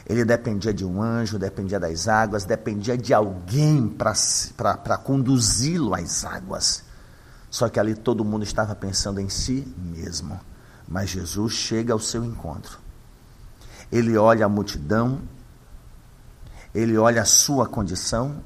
Ele 0.05 0.25
dependia 0.25 0.73
de 0.73 0.83
um 0.83 1.01
anjo, 1.01 1.39
dependia 1.39 1.79
das 1.79 2.09
águas, 2.09 2.43
dependia 2.43 2.97
de 2.97 3.13
alguém 3.13 3.87
para 3.87 4.97
conduzi-lo 4.97 5.95
às 5.95 6.25
águas. 6.25 6.83
Só 7.49 7.69
que 7.69 7.79
ali 7.79 7.95
todo 7.95 8.25
mundo 8.25 8.43
estava 8.43 8.75
pensando 8.75 9.21
em 9.21 9.29
si 9.29 9.65
mesmo. 9.77 10.37
Mas 10.85 11.09
Jesus 11.09 11.53
chega 11.53 11.93
ao 11.93 11.99
seu 11.99 12.25
encontro. 12.25 12.79
Ele 13.89 14.17
olha 14.17 14.45
a 14.45 14.49
multidão, 14.49 15.21
ele 16.73 16.97
olha 16.97 17.21
a 17.21 17.25
sua 17.25 17.67
condição, 17.67 18.41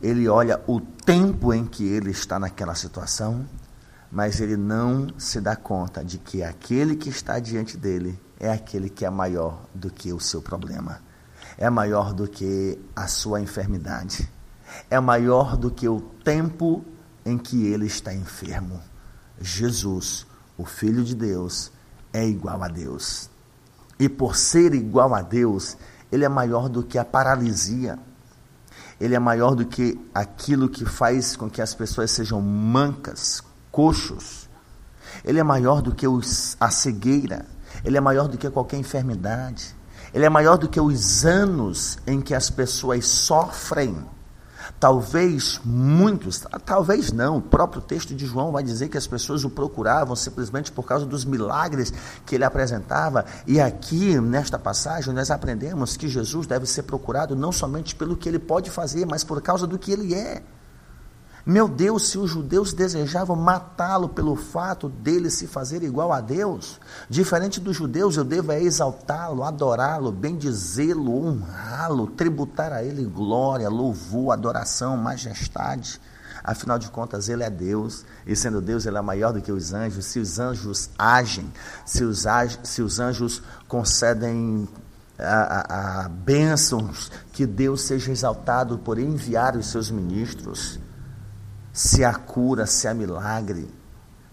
ele 0.00 0.28
olha 0.28 0.62
o 0.66 0.80
tempo 0.80 1.52
em 1.52 1.66
que 1.66 1.86
ele 1.86 2.10
está 2.10 2.38
naquela 2.38 2.74
situação, 2.74 3.46
mas 4.10 4.40
ele 4.40 4.56
não 4.56 5.08
se 5.18 5.40
dá 5.40 5.54
conta 5.54 6.04
de 6.04 6.18
que 6.18 6.42
aquele 6.42 6.96
que 6.96 7.08
está 7.08 7.38
diante 7.38 7.76
dele 7.76 8.20
é 8.38 8.50
aquele 8.50 8.88
que 8.90 9.04
é 9.04 9.10
maior 9.10 9.62
do 9.74 9.90
que 9.90 10.12
o 10.12 10.20
seu 10.20 10.42
problema, 10.42 11.00
é 11.56 11.68
maior 11.70 12.12
do 12.12 12.26
que 12.26 12.78
a 12.96 13.06
sua 13.06 13.40
enfermidade, 13.40 14.28
é 14.90 14.98
maior 14.98 15.56
do 15.56 15.70
que 15.70 15.88
o 15.88 16.00
tempo 16.00 16.84
em 17.24 17.38
que 17.38 17.66
ele 17.66 17.86
está 17.86 18.12
enfermo. 18.14 18.80
Jesus, 19.40 20.26
o 20.56 20.64
Filho 20.64 21.04
de 21.04 21.14
Deus, 21.14 21.72
é 22.12 22.26
igual 22.26 22.62
a 22.62 22.68
Deus. 22.68 23.30
E 23.98 24.08
por 24.08 24.36
ser 24.36 24.74
igual 24.74 25.14
a 25.14 25.22
Deus, 25.22 25.76
ele 26.10 26.24
é 26.24 26.28
maior 26.28 26.68
do 26.68 26.82
que 26.82 26.98
a 26.98 27.04
paralisia. 27.04 27.98
Ele 29.00 29.14
é 29.14 29.18
maior 29.18 29.54
do 29.54 29.64
que 29.64 29.98
aquilo 30.14 30.68
que 30.68 30.84
faz 30.84 31.36
com 31.36 31.48
que 31.48 31.62
as 31.62 31.74
pessoas 31.74 32.10
sejam 32.10 32.40
mancas, 32.40 33.42
coxos. 33.70 34.48
Ele 35.24 35.38
é 35.38 35.42
maior 35.42 35.80
do 35.80 35.94
que 35.94 36.06
os, 36.06 36.56
a 36.60 36.70
cegueira. 36.70 37.46
Ele 37.84 37.96
é 37.96 38.00
maior 38.00 38.28
do 38.28 38.36
que 38.36 38.50
qualquer 38.50 38.76
enfermidade. 38.76 39.74
Ele 40.12 40.24
é 40.24 40.28
maior 40.28 40.58
do 40.58 40.68
que 40.68 40.80
os 40.80 41.24
anos 41.24 41.98
em 42.06 42.20
que 42.20 42.34
as 42.34 42.50
pessoas 42.50 43.06
sofrem. 43.06 43.96
Talvez 44.80 45.60
muitos, 45.62 46.42
talvez 46.64 47.12
não, 47.12 47.36
o 47.36 47.42
próprio 47.42 47.82
texto 47.82 48.14
de 48.14 48.24
João 48.24 48.50
vai 48.50 48.62
dizer 48.62 48.88
que 48.88 48.96
as 48.96 49.06
pessoas 49.06 49.44
o 49.44 49.50
procuravam 49.50 50.16
simplesmente 50.16 50.72
por 50.72 50.84
causa 50.84 51.04
dos 51.04 51.22
milagres 51.22 51.92
que 52.24 52.34
ele 52.34 52.44
apresentava. 52.44 53.26
E 53.46 53.60
aqui, 53.60 54.18
nesta 54.18 54.58
passagem, 54.58 55.12
nós 55.12 55.30
aprendemos 55.30 55.98
que 55.98 56.08
Jesus 56.08 56.46
deve 56.46 56.64
ser 56.64 56.84
procurado 56.84 57.36
não 57.36 57.52
somente 57.52 57.94
pelo 57.94 58.16
que 58.16 58.26
ele 58.26 58.38
pode 58.38 58.70
fazer, 58.70 59.04
mas 59.04 59.22
por 59.22 59.42
causa 59.42 59.66
do 59.66 59.78
que 59.78 59.92
ele 59.92 60.14
é. 60.14 60.42
Meu 61.44 61.66
Deus, 61.66 62.08
se 62.08 62.18
os 62.18 62.30
judeus 62.30 62.74
desejavam 62.74 63.34
matá-lo 63.34 64.10
pelo 64.10 64.36
fato 64.36 64.90
dele 64.90 65.30
se 65.30 65.46
fazer 65.46 65.82
igual 65.82 66.12
a 66.12 66.20
Deus, 66.20 66.78
diferente 67.08 67.58
dos 67.58 67.76
judeus, 67.76 68.16
eu 68.16 68.24
devo 68.24 68.52
é 68.52 68.62
exaltá-lo, 68.62 69.42
adorá-lo, 69.42 70.12
bendizê-lo, 70.12 71.16
honrá-lo, 71.16 72.08
tributar 72.08 72.72
a 72.72 72.84
ele 72.84 73.04
glória, 73.04 73.70
louvor, 73.70 74.32
adoração, 74.32 74.98
majestade. 74.98 75.98
Afinal 76.44 76.78
de 76.78 76.90
contas, 76.90 77.28
ele 77.28 77.42
é 77.42 77.50
Deus, 77.50 78.04
e 78.26 78.36
sendo 78.36 78.60
Deus, 78.60 78.84
ele 78.84 78.98
é 78.98 79.02
maior 79.02 79.32
do 79.32 79.40
que 79.40 79.52
os 79.52 79.72
anjos. 79.72 80.06
Se 80.06 80.18
os 80.18 80.38
anjos 80.38 80.90
agem, 80.98 81.50
se 81.86 82.04
os, 82.04 82.24
se 82.62 82.82
os 82.82 83.00
anjos 83.00 83.42
concedem 83.66 84.68
a, 85.18 85.24
a, 85.24 86.04
a 86.04 86.08
bênçãos, 86.08 87.10
que 87.32 87.46
Deus 87.46 87.82
seja 87.82 88.12
exaltado 88.12 88.78
por 88.78 88.98
enviar 88.98 89.56
os 89.56 89.66
seus 89.66 89.90
ministros 89.90 90.78
se 91.72 92.04
há 92.04 92.14
cura, 92.14 92.66
se 92.66 92.88
há 92.88 92.94
milagre, 92.94 93.68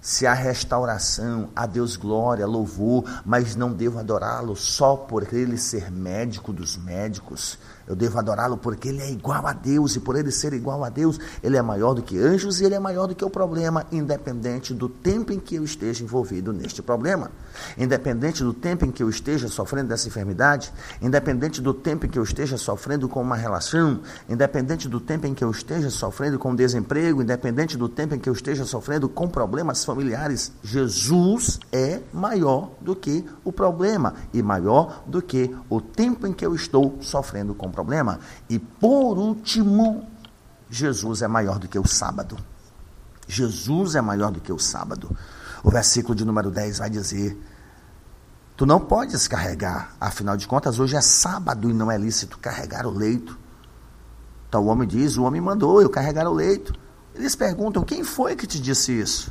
se 0.02 0.26
há 0.26 0.34
restauração, 0.34 1.50
a 1.56 1.66
Deus 1.66 1.96
glória, 1.96 2.46
louvor, 2.46 3.04
mas 3.26 3.56
não 3.56 3.74
devo 3.74 4.00
adorá-lo 4.00 4.56
só 4.56 4.96
por 4.96 5.34
ele 5.34 5.58
ser 5.58 5.92
médico 5.92 6.54
dos 6.54 6.78
médicos, 6.78 7.58
eu 7.88 7.96
devo 7.96 8.20
adorá-lo 8.20 8.58
porque 8.58 8.90
ele 8.90 9.02
é 9.02 9.10
igual 9.10 9.48
a 9.48 9.54
Deus 9.54 9.96
e 9.96 10.00
por 10.00 10.16
ele 10.16 10.32
ser 10.32 10.54
igual 10.54 10.84
a 10.84 10.90
Deus, 10.90 11.20
ele 11.42 11.58
é 11.58 11.62
maior 11.62 11.94
do 11.94 12.02
que 12.02 12.18
anjos 12.18 12.60
e 12.60 12.66
ele 12.66 12.76
é 12.76 12.80
maior 12.80 13.08
do 13.08 13.16
que 13.16 13.24
o 13.24 13.30
problema, 13.30 13.86
independente 13.92 14.74
do 14.74 14.90
tempo 14.90 15.32
em 15.32 15.40
que 15.40 15.56
eu 15.56 15.64
esteja 15.64 16.04
envolvido 16.04 16.52
neste 16.52 16.82
problema, 16.82 17.32
independente 17.78 18.44
do 18.44 18.54
tempo 18.54 18.86
em 18.86 18.92
que 18.92 19.02
eu 19.02 19.10
esteja 19.10 19.48
sofrendo 19.48 19.90
dessa 19.90 20.08
enfermidade, 20.08 20.74
independente 21.02 21.62
do 21.62 21.74
tempo 21.74 22.06
em 22.06 22.10
que 22.10 22.20
eu 22.20 22.24
esteja 22.24 22.58
sofrendo 22.58 23.08
com 23.08 23.22
uma 23.22 23.36
relação, 23.36 24.02
independente 24.28 24.88
do 24.88 25.00
tempo 25.00 25.26
em 25.26 25.34
que 25.34 25.44
eu 25.44 25.52
esteja 25.52 25.90
sofrendo 25.90 26.38
com 26.38 26.56
desemprego, 26.56 27.22
independente 27.22 27.78
do 27.78 27.88
tempo 27.88 28.16
em 28.16 28.20
que 28.20 28.28
eu 28.28 28.34
esteja 28.34 28.66
sofrendo 28.66 29.08
com 29.08 29.28
problemas 29.28 29.86
familiares, 29.86 30.52
Jesus 30.62 31.60
é 31.72 32.02
maior 32.12 32.72
do 32.82 32.96
que 32.96 33.24
o 33.44 33.52
problema 33.52 34.16
e 34.34 34.42
maior 34.42 35.04
do 35.08 35.22
que 35.22 35.56
o 35.70 35.80
tempo 35.80 36.28
em 36.28 36.34
que 36.34 36.46
eu 36.46 36.54
estou 36.54 36.98
sofrendo 37.00 37.54
com 37.54 37.72
problema. 37.78 38.20
E 38.50 38.58
por 38.58 39.20
último, 39.20 40.08
Jesus 40.68 41.22
é 41.22 41.28
maior 41.28 41.60
do 41.60 41.68
que 41.68 41.78
o 41.78 41.88
sábado. 41.88 42.36
Jesus 43.28 43.94
é 43.94 44.02
maior 44.02 44.32
do 44.32 44.42
que 44.42 44.52
o 44.52 44.58
sábado. 44.58 45.16
O 45.64 45.70
versículo 45.70 46.16
de 46.16 46.26
número 46.26 46.50
10 46.50 46.80
vai 46.80 46.90
dizer: 46.90 47.40
Tu 48.56 48.66
não 48.66 48.80
podes 48.80 49.28
carregar, 49.28 49.96
afinal 50.02 50.36
de 50.36 50.48
contas, 50.48 50.80
hoje 50.80 50.96
é 50.96 51.02
sábado 51.02 51.70
e 51.70 51.74
não 51.74 51.92
é 51.92 51.98
lícito 51.98 52.40
carregar 52.40 52.88
o 52.88 52.92
leito. 52.92 53.38
Então 54.50 54.64
o 54.64 54.68
homem 54.68 54.88
diz: 54.88 55.18
O 55.18 55.24
homem 55.24 55.40
mandou 55.40 55.80
eu 55.80 55.90
carregar 55.90 56.28
o 56.28 56.34
leito. 56.34 56.74
Eles 57.14 57.36
perguntam: 57.36 57.84
Quem 57.84 58.04
foi 58.04 58.36
que 58.36 58.48
te 58.48 58.60
disse 58.60 58.92
isso? 58.92 59.30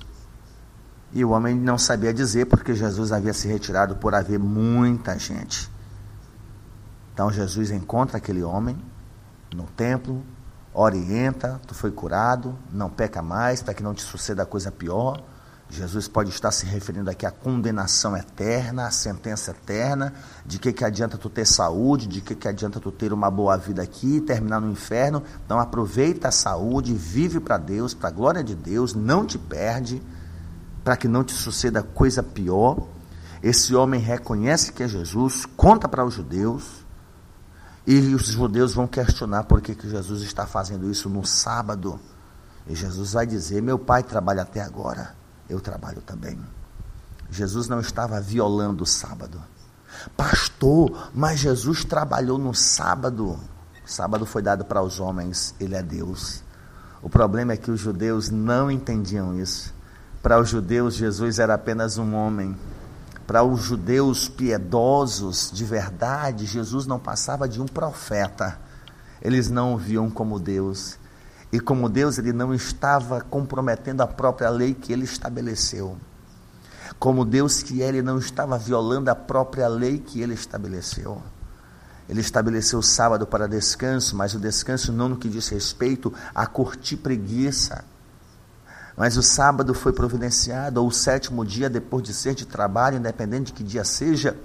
E 1.13 1.25
o 1.25 1.31
homem 1.31 1.57
não 1.57 1.79
sabia 1.79 2.15
dizer 2.15 2.47
porque 2.47 2.75
Jesus 2.75 3.11
havia 3.11 3.33
se 3.33 3.49
retirado 3.49 3.97
por 3.97 4.15
haver 4.15 4.39
muita 4.39 5.19
gente. 5.19 5.75
Então 7.16 7.33
Jesus 7.33 7.70
encontra 7.70 8.18
aquele 8.18 8.42
homem 8.42 8.76
no 9.55 9.62
templo, 9.62 10.22
orienta, 10.74 11.59
tu 11.66 11.74
foi 11.74 11.90
curado, 11.90 12.55
não 12.70 12.90
peca 12.90 13.22
mais, 13.22 13.62
para 13.62 13.72
que 13.72 13.83
não 13.83 13.94
te 13.94 14.02
suceda 14.02 14.44
coisa 14.44 14.70
pior. 14.70 15.24
Jesus 15.70 16.09
pode 16.09 16.29
estar 16.29 16.52
se 16.52 16.66
referindo 16.66 17.09
aqui 17.09 17.24
à 17.24 17.31
condenação 17.31 18.14
eterna, 18.14 18.87
à 18.87 18.90
sentença 18.90 19.52
eterna, 19.52 20.12
de 20.44 20.59
que, 20.59 20.74
que 20.74 20.85
adianta 20.85 21.16
tu 21.16 21.31
ter 21.31 21.46
saúde, 21.46 22.07
de 22.07 22.20
que, 22.20 22.35
que 22.35 22.48
adianta 22.48 22.79
tu 22.79 22.92
ter 22.92 23.14
uma 23.14 23.31
boa 23.31 23.57
vida 23.57 23.83
aqui 23.83 24.16
e 24.16 24.20
terminar 24.20 24.61
no 24.61 24.70
inferno. 24.70 25.22
Então 25.42 25.59
aproveita 25.59 26.29
a 26.29 26.31
saúde, 26.31 26.92
vive 26.92 27.40
para 27.40 27.57
Deus, 27.57 27.94
para 27.94 28.11
a 28.11 28.12
glória 28.12 28.44
de 28.44 28.55
Deus, 28.55 28.92
não 28.92 29.24
te 29.24 29.38
perde, 29.38 30.02
para 30.85 30.98
que 30.98 31.09
não 31.09 31.24
te 31.24 31.33
suceda 31.33 31.83
coisa 31.83 32.22
pior. 32.22 32.76
Esse 33.42 33.74
homem 33.74 34.02
reconhece 34.02 34.70
que 34.70 34.83
é 34.83 34.88
Jesus, 34.88 35.46
conta 35.57 35.88
para 35.88 36.05
os 36.05 36.12
judeus, 36.12 36.85
e 37.87 38.14
os 38.14 38.27
judeus 38.27 38.75
vão 38.75 38.87
questionar 38.87 39.44
por 39.44 39.61
que, 39.61 39.75
que 39.75 39.88
Jesus 39.88 40.22
está 40.22 40.44
fazendo 40.44 40.90
isso 40.90 41.09
no 41.09 41.25
sábado. 41.25 42.01
E 42.66 42.75
Jesus 42.75 43.12
vai 43.12 43.27
dizer: 43.27 43.62
Meu 43.62 43.79
pai 43.79 44.03
trabalha 44.03 44.42
até 44.42 44.61
agora, 44.61 45.14
eu 45.49 45.61
trabalho 45.61 46.03
também. 46.03 46.38
Jesus 47.31 47.68
não 47.68 47.81
estava 47.81 48.20
violando 48.20 48.83
o 48.83 48.87
sábado. 48.87 49.40
Pastor, 50.16 51.11
mas 51.14 51.38
Jesus 51.38 51.85
trabalhou 51.85 52.38
no 52.38 52.55
sábado. 52.55 53.38
Sábado 53.85 54.27
foi 54.27 54.42
dado 54.42 54.64
para 54.64 54.83
os 54.83 54.99
homens, 54.99 55.55
ele 55.61 55.77
é 55.77 55.83
Deus. 55.83 56.42
O 57.01 57.09
problema 57.09 57.53
é 57.53 57.57
que 57.57 57.70
os 57.70 57.79
judeus 57.79 58.31
não 58.31 58.68
entendiam 58.68 59.38
isso. 59.38 59.72
Para 60.20 60.40
os 60.40 60.49
judeus, 60.49 60.94
Jesus 60.94 61.38
era 61.38 61.55
apenas 61.55 61.99
um 61.99 62.14
homem 62.14 62.57
para 63.27 63.43
os 63.43 63.61
judeus 63.61 64.29
piedosos 64.29 65.51
de 65.53 65.65
verdade, 65.65 66.47
Jesus 66.47 66.87
não 66.87 66.99
passava 66.99 67.49
de 67.49 67.61
um 67.61 67.67
profeta. 67.67 68.59
Eles 69.21 69.51
não 69.51 69.75
o 69.75 69.79
viam 69.79 70.09
como 70.09 70.39
Deus. 70.39 70.97
E 71.51 71.59
como 71.59 71.89
Deus, 71.89 72.19
ele 72.19 72.33
não 72.33 72.55
estava 72.55 73.21
comprometendo 73.21 74.01
a 74.01 74.07
própria 74.07 74.49
lei 74.49 74.75
que 74.75 74.93
ele 74.93 75.05
estabeleceu. 75.05 75.97
Como 76.99 77.25
Deus 77.25 77.62
que 77.62 77.83
é, 77.83 77.89
ele 77.89 78.03
não 78.03 78.19
estava 78.19 78.57
violando 78.59 79.11
a 79.11 79.15
própria 79.15 79.67
lei 79.67 79.99
que 79.99 80.21
ele 80.21 80.35
estabeleceu. 80.35 81.21
Ele 82.09 82.21
estabeleceu 82.21 82.79
o 82.79 82.83
sábado 82.83 83.27
para 83.27 83.49
descanso, 83.49 84.15
mas 84.15 84.35
o 84.35 84.39
descanso 84.39 84.93
não 84.93 85.09
no 85.09 85.17
que 85.17 85.29
diz 85.29 85.49
respeito 85.49 86.15
a 86.33 86.47
curtir 86.47 86.99
preguiça 86.99 87.85
mas 88.97 89.17
o 89.17 89.23
sábado 89.23 89.75
foi 89.75 89.93
providenciado, 89.93 90.81
ou 90.81 90.89
o 90.89 90.93
sétimo 90.93 91.45
dia, 91.45 91.69
depois 91.69 92.03
de 92.03 92.15
ser 92.15 92.35
de 92.35 92.47
trabalho, 92.47 92.97
independente 92.97 93.47
de 93.47 93.53
que 93.53 93.63
dia 93.63 93.85
seja, 93.85 94.37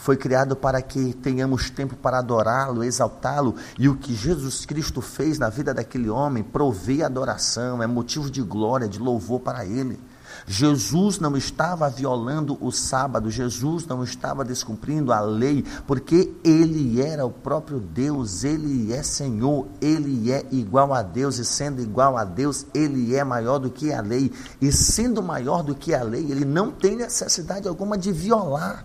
foi 0.00 0.16
criado 0.16 0.56
para 0.56 0.80
que 0.80 1.12
tenhamos 1.14 1.68
tempo 1.68 1.94
para 1.94 2.18
adorá-lo, 2.18 2.82
exaltá-lo. 2.82 3.54
E 3.78 3.88
o 3.88 3.96
que 3.96 4.14
Jesus 4.14 4.64
Cristo 4.64 5.00
fez 5.00 5.38
na 5.38 5.50
vida 5.50 5.74
daquele 5.74 6.08
homem, 6.08 6.42
provê 6.42 7.02
adoração, 7.02 7.82
é 7.82 7.86
motivo 7.86 8.30
de 8.30 8.42
glória, 8.42 8.88
de 8.88 8.98
louvor 8.98 9.40
para 9.40 9.64
ele. 9.64 10.00
Jesus 10.46 11.18
não 11.18 11.36
estava 11.36 11.88
violando 11.88 12.58
o 12.60 12.70
sábado, 12.70 13.30
Jesus 13.30 13.86
não 13.86 14.02
estava 14.02 14.44
descumprindo 14.44 15.12
a 15.12 15.20
lei, 15.20 15.64
porque 15.86 16.32
ele 16.42 17.00
era 17.00 17.24
o 17.24 17.30
próprio 17.30 17.78
Deus, 17.78 18.44
ele 18.44 18.92
é 18.92 19.02
Senhor, 19.02 19.66
ele 19.80 20.32
é 20.32 20.44
igual 20.50 20.92
a 20.92 21.02
Deus, 21.02 21.38
e 21.38 21.44
sendo 21.44 21.80
igual 21.80 22.16
a 22.16 22.24
Deus, 22.24 22.66
ele 22.74 23.14
é 23.14 23.22
maior 23.22 23.58
do 23.58 23.70
que 23.70 23.92
a 23.92 24.00
lei, 24.00 24.32
e 24.60 24.72
sendo 24.72 25.22
maior 25.22 25.62
do 25.62 25.74
que 25.74 25.94
a 25.94 26.02
lei, 26.02 26.30
ele 26.30 26.44
não 26.44 26.70
tem 26.70 26.96
necessidade 26.96 27.68
alguma 27.68 27.96
de 27.96 28.12
violar, 28.12 28.84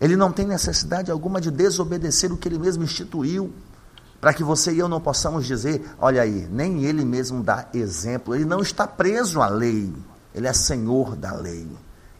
ele 0.00 0.16
não 0.16 0.32
tem 0.32 0.46
necessidade 0.46 1.10
alguma 1.10 1.40
de 1.40 1.50
desobedecer 1.50 2.32
o 2.32 2.36
que 2.36 2.48
ele 2.48 2.58
mesmo 2.58 2.82
instituiu 2.82 3.52
para 4.24 4.32
que 4.32 4.42
você 4.42 4.72
e 4.72 4.78
eu 4.78 4.88
não 4.88 5.02
possamos 5.02 5.44
dizer, 5.44 5.84
olha 5.98 6.22
aí, 6.22 6.48
nem 6.50 6.82
ele 6.86 7.04
mesmo 7.04 7.42
dá 7.42 7.66
exemplo, 7.74 8.34
ele 8.34 8.46
não 8.46 8.60
está 8.60 8.86
preso 8.86 9.42
à 9.42 9.48
lei, 9.48 9.92
ele 10.34 10.48
é 10.48 10.52
senhor 10.54 11.14
da 11.14 11.34
lei, 11.34 11.68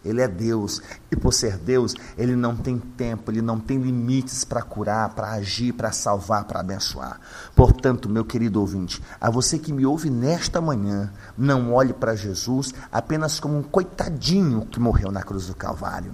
ele 0.05 0.21
é 0.21 0.29
Deus, 0.29 0.83
e 1.11 1.17
por 1.17 1.33
ser 1.33 1.57
Deus, 1.57 1.95
ele 2.19 2.37
não 2.37 2.55
tem 2.55 2.79
tempo, 2.79 3.31
ele 3.31 3.41
não 3.41 3.59
tem 3.59 3.79
limites 3.79 4.45
para 4.45 4.61
curar, 4.61 5.15
para 5.15 5.31
agir, 5.31 5.73
para 5.73 5.93
salvar, 5.93 6.45
para 6.45 6.61
abençoar. 6.61 7.19
Portanto, 7.57 8.07
meu 8.07 8.23
querido 8.23 8.61
ouvinte, 8.61 9.03
a 9.19 9.31
você 9.31 9.59
que 9.59 9.73
me 9.73 9.87
ouve 9.87 10.11
nesta 10.11 10.61
manhã, 10.61 11.11
não 11.39 11.73
olhe 11.73 11.95
para 11.95 12.15
Jesus 12.15 12.75
apenas 12.93 13.41
como 13.41 13.57
um 13.57 13.63
coitadinho 13.63 14.67
que 14.67 14.79
morreu 14.79 15.11
na 15.11 15.23
cruz 15.23 15.47
do 15.47 15.55
Calvário. 15.55 16.13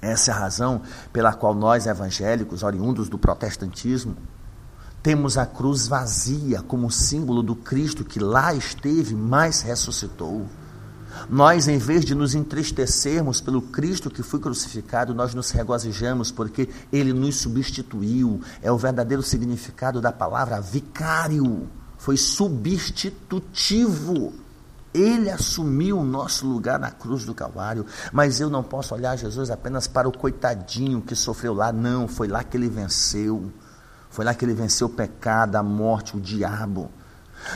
Essa 0.00 0.30
é 0.30 0.34
a 0.34 0.38
razão 0.38 0.80
pela 1.12 1.32
qual 1.32 1.56
nós 1.56 1.88
evangélicos, 1.88 2.62
oriundos 2.62 3.08
do 3.08 3.18
protestantismo, 3.18 4.16
temos 5.02 5.38
a 5.38 5.46
cruz 5.46 5.86
vazia 5.86 6.62
como 6.62 6.90
símbolo 6.90 7.42
do 7.42 7.54
Cristo 7.54 8.04
que 8.04 8.18
lá 8.18 8.52
esteve, 8.54 9.14
mas 9.14 9.62
ressuscitou. 9.62 10.46
Nós, 11.28 11.68
em 11.68 11.78
vez 11.78 12.04
de 12.04 12.14
nos 12.14 12.34
entristecermos 12.34 13.40
pelo 13.40 13.62
Cristo 13.62 14.10
que 14.10 14.22
foi 14.22 14.38
crucificado, 14.38 15.14
nós 15.14 15.34
nos 15.34 15.50
regozijamos 15.50 16.30
porque 16.30 16.68
ele 16.92 17.12
nos 17.12 17.36
substituiu. 17.36 18.40
É 18.62 18.70
o 18.70 18.78
verdadeiro 18.78 19.22
significado 19.22 20.00
da 20.00 20.12
palavra 20.12 20.60
vicário. 20.60 21.68
Foi 21.96 22.16
substitutivo. 22.16 24.32
Ele 24.94 25.30
assumiu 25.30 25.98
o 25.98 26.04
nosso 26.04 26.46
lugar 26.46 26.78
na 26.78 26.90
cruz 26.90 27.24
do 27.24 27.34
Calvário, 27.34 27.84
mas 28.12 28.40
eu 28.40 28.48
não 28.48 28.62
posso 28.62 28.94
olhar 28.94 29.16
Jesus 29.16 29.50
apenas 29.50 29.86
para 29.86 30.08
o 30.08 30.16
coitadinho 30.16 31.02
que 31.02 31.14
sofreu 31.14 31.52
lá, 31.52 31.72
não, 31.72 32.08
foi 32.08 32.26
lá 32.26 32.42
que 32.42 32.56
ele 32.56 32.68
venceu. 32.68 33.52
Foi 34.10 34.24
lá 34.24 34.34
que 34.34 34.44
ele 34.44 34.54
venceu 34.54 34.86
o 34.86 34.90
pecado, 34.90 35.56
a 35.56 35.62
morte, 35.62 36.16
o 36.16 36.20
diabo. 36.20 36.90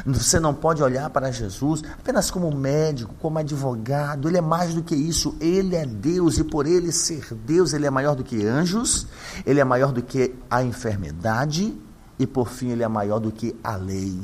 Você 0.07 0.39
não 0.39 0.55
pode 0.55 0.83
olhar 0.83 1.11
para 1.11 1.31
Jesus 1.31 1.83
apenas 1.99 2.31
como 2.31 2.55
médico, 2.55 3.15
como 3.21 3.39
advogado. 3.39 4.29
Ele 4.29 4.39
é 4.39 4.41
mais 4.41 4.75
do 4.75 4.83
que 4.83 4.95
isso. 4.95 5.37
Ele 5.41 5.77
é 5.77 5.85
Deus 5.85 6.39
e 6.39 6.45
por 6.45 6.67
ele 6.67 6.93
ser 6.93 7.35
Deus, 7.35 7.73
ele 7.73 7.87
é 7.87 7.91
maior 7.91 8.15
do 8.15 8.25
que 8.25 8.47
anjos, 8.47 9.07
ele 9.45 9.61
é 9.61 9.65
maior 9.65 9.93
do 9.93 10.03
que 10.03 10.35
a 10.51 10.63
enfermidade 10.63 11.77
e 12.19 12.27
por 12.27 12.49
fim 12.49 12.71
ele 12.71 12.83
é 12.83 12.89
maior 12.89 13.19
do 13.19 13.33
que 13.33 13.57
a 13.63 13.77
lei. 13.77 14.21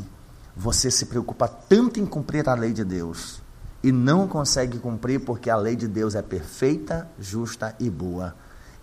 Você 0.56 0.90
se 0.90 1.06
preocupa 1.06 1.48
tanto 1.48 2.00
em 2.00 2.06
cumprir 2.06 2.48
a 2.48 2.54
lei 2.54 2.72
de 2.72 2.84
Deus 2.84 3.40
e 3.82 3.92
não 3.92 4.26
consegue 4.26 4.78
cumprir 4.78 5.20
porque 5.20 5.48
a 5.48 5.56
lei 5.56 5.76
de 5.76 5.86
Deus 5.86 6.14
é 6.14 6.22
perfeita, 6.22 7.08
justa 7.18 7.74
e 7.78 7.88
boa. 7.88 8.34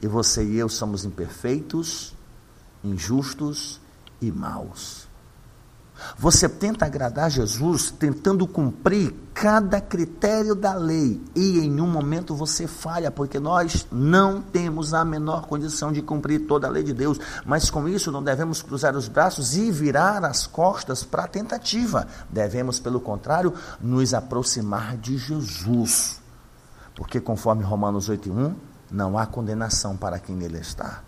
E 0.01 0.07
você 0.07 0.43
e 0.43 0.57
eu 0.57 0.69
somos 0.69 1.03
imperfeitos, 1.03 2.14
injustos 2.85 3.81
e 4.21 4.31
maus. 4.31 5.07
Você 6.17 6.49
tenta 6.49 6.85
agradar 6.85 7.29
Jesus 7.31 7.89
tentando 7.89 8.45
cumprir 8.45 9.13
cada 9.33 9.79
critério 9.79 10.53
da 10.53 10.73
lei 10.73 11.21
e 11.33 11.59
em 11.59 11.79
um 11.79 11.87
momento 11.87 12.35
você 12.35 12.67
falha, 12.67 13.09
porque 13.09 13.39
nós 13.39 13.87
não 13.91 14.41
temos 14.41 14.93
a 14.93 15.05
menor 15.05 15.45
condição 15.45 15.91
de 15.91 16.01
cumprir 16.01 16.47
toda 16.47 16.67
a 16.67 16.69
lei 16.69 16.83
de 16.83 16.93
Deus, 16.93 17.19
mas 17.45 17.69
com 17.69 17.87
isso 17.87 18.11
não 18.11 18.23
devemos 18.23 18.61
cruzar 18.61 18.95
os 18.95 19.07
braços 19.07 19.55
e 19.55 19.71
virar 19.71 20.23
as 20.25 20.45
costas 20.45 21.03
para 21.03 21.23
a 21.23 21.27
tentativa. 21.27 22.07
Devemos, 22.29 22.79
pelo 22.79 22.99
contrário, 22.99 23.53
nos 23.79 24.13
aproximar 24.13 24.97
de 24.97 25.17
Jesus. 25.17 26.21
Porque 26.95 27.19
conforme 27.19 27.63
Romanos 27.63 28.09
8:1, 28.09 28.53
não 28.91 29.17
há 29.17 29.25
condenação 29.25 29.97
para 29.97 30.19
quem 30.19 30.35
nele 30.35 30.59
está. 30.59 31.03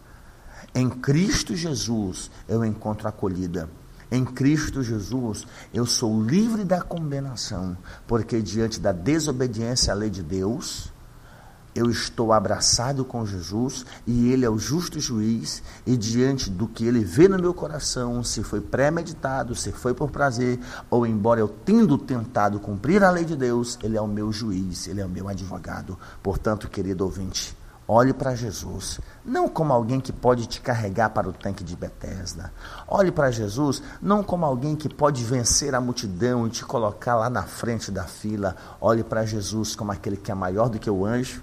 Em 0.73 0.89
Cristo 0.89 1.55
Jesus 1.55 2.29
eu 2.47 2.63
encontro 2.63 3.07
acolhida. 3.07 3.69
Em 4.11 4.23
Cristo 4.23 4.81
Jesus 4.81 5.45
eu 5.73 5.85
sou 5.85 6.21
livre 6.23 6.63
da 6.63 6.81
condenação, 6.81 7.77
porque 8.07 8.41
diante 8.41 8.79
da 8.79 8.91
desobediência 8.91 9.91
à 9.91 9.95
lei 9.95 10.09
de 10.09 10.23
Deus, 10.23 10.91
eu 11.77 11.91
estou 11.91 12.33
abraçado 12.33 13.05
com 13.05 13.25
Jesus 13.25 13.85
e 14.05 14.31
Ele 14.31 14.43
é 14.43 14.49
o 14.49 14.57
justo 14.57 14.99
juiz, 14.99 15.61
e 15.85 15.95
diante 15.95 16.49
do 16.49 16.67
que 16.67 16.83
Ele 16.85 17.03
vê 17.03 17.27
no 17.27 17.37
meu 17.37 17.53
coração, 17.53 18.23
se 18.23 18.41
foi 18.43 18.59
premeditado, 18.59 19.53
se 19.53 19.71
foi 19.71 19.93
por 19.93 20.09
prazer, 20.09 20.59
ou 20.89 21.05
embora 21.05 21.39
eu 21.39 21.47
tendo 21.47 21.97
tentado 21.97 22.59
cumprir 22.59 23.03
a 23.03 23.11
lei 23.11 23.25
de 23.25 23.35
Deus, 23.35 23.77
Ele 23.83 23.95
é 23.95 24.01
o 24.01 24.07
meu 24.07 24.31
juiz, 24.31 24.87
Ele 24.87 25.01
é 25.01 25.05
o 25.05 25.09
meu 25.09 25.27
advogado. 25.27 25.97
Portanto, 26.23 26.67
querido 26.67 27.03
ouvinte, 27.03 27.55
Olhe 27.89 28.11
para 28.11 28.35
Jesus, 28.35 28.99
não 29.23 29.47
como 29.47 29.71
alguém 29.71 30.01
que 30.01 30.11
pode 30.11 30.45
te 30.45 30.59
carregar 30.59 31.11
para 31.11 31.29
o 31.29 31.31
tanque 31.31 31.63
de 31.63 31.73
Betesda. 31.73 32.51
Olhe 32.85 33.13
para 33.13 33.31
Jesus 33.31 33.81
não 34.01 34.21
como 34.21 34.45
alguém 34.45 34.75
que 34.75 34.89
pode 34.89 35.23
vencer 35.23 35.73
a 35.73 35.79
multidão 35.79 36.45
e 36.45 36.49
te 36.49 36.65
colocar 36.65 37.15
lá 37.15 37.29
na 37.29 37.43
frente 37.43 37.89
da 37.89 38.03
fila. 38.03 38.57
Olhe 38.81 39.05
para 39.05 39.25
Jesus 39.25 39.73
como 39.73 39.93
aquele 39.93 40.17
que 40.17 40.29
é 40.29 40.35
maior 40.35 40.67
do 40.67 40.77
que 40.77 40.89
o 40.89 41.05
anjo, 41.05 41.41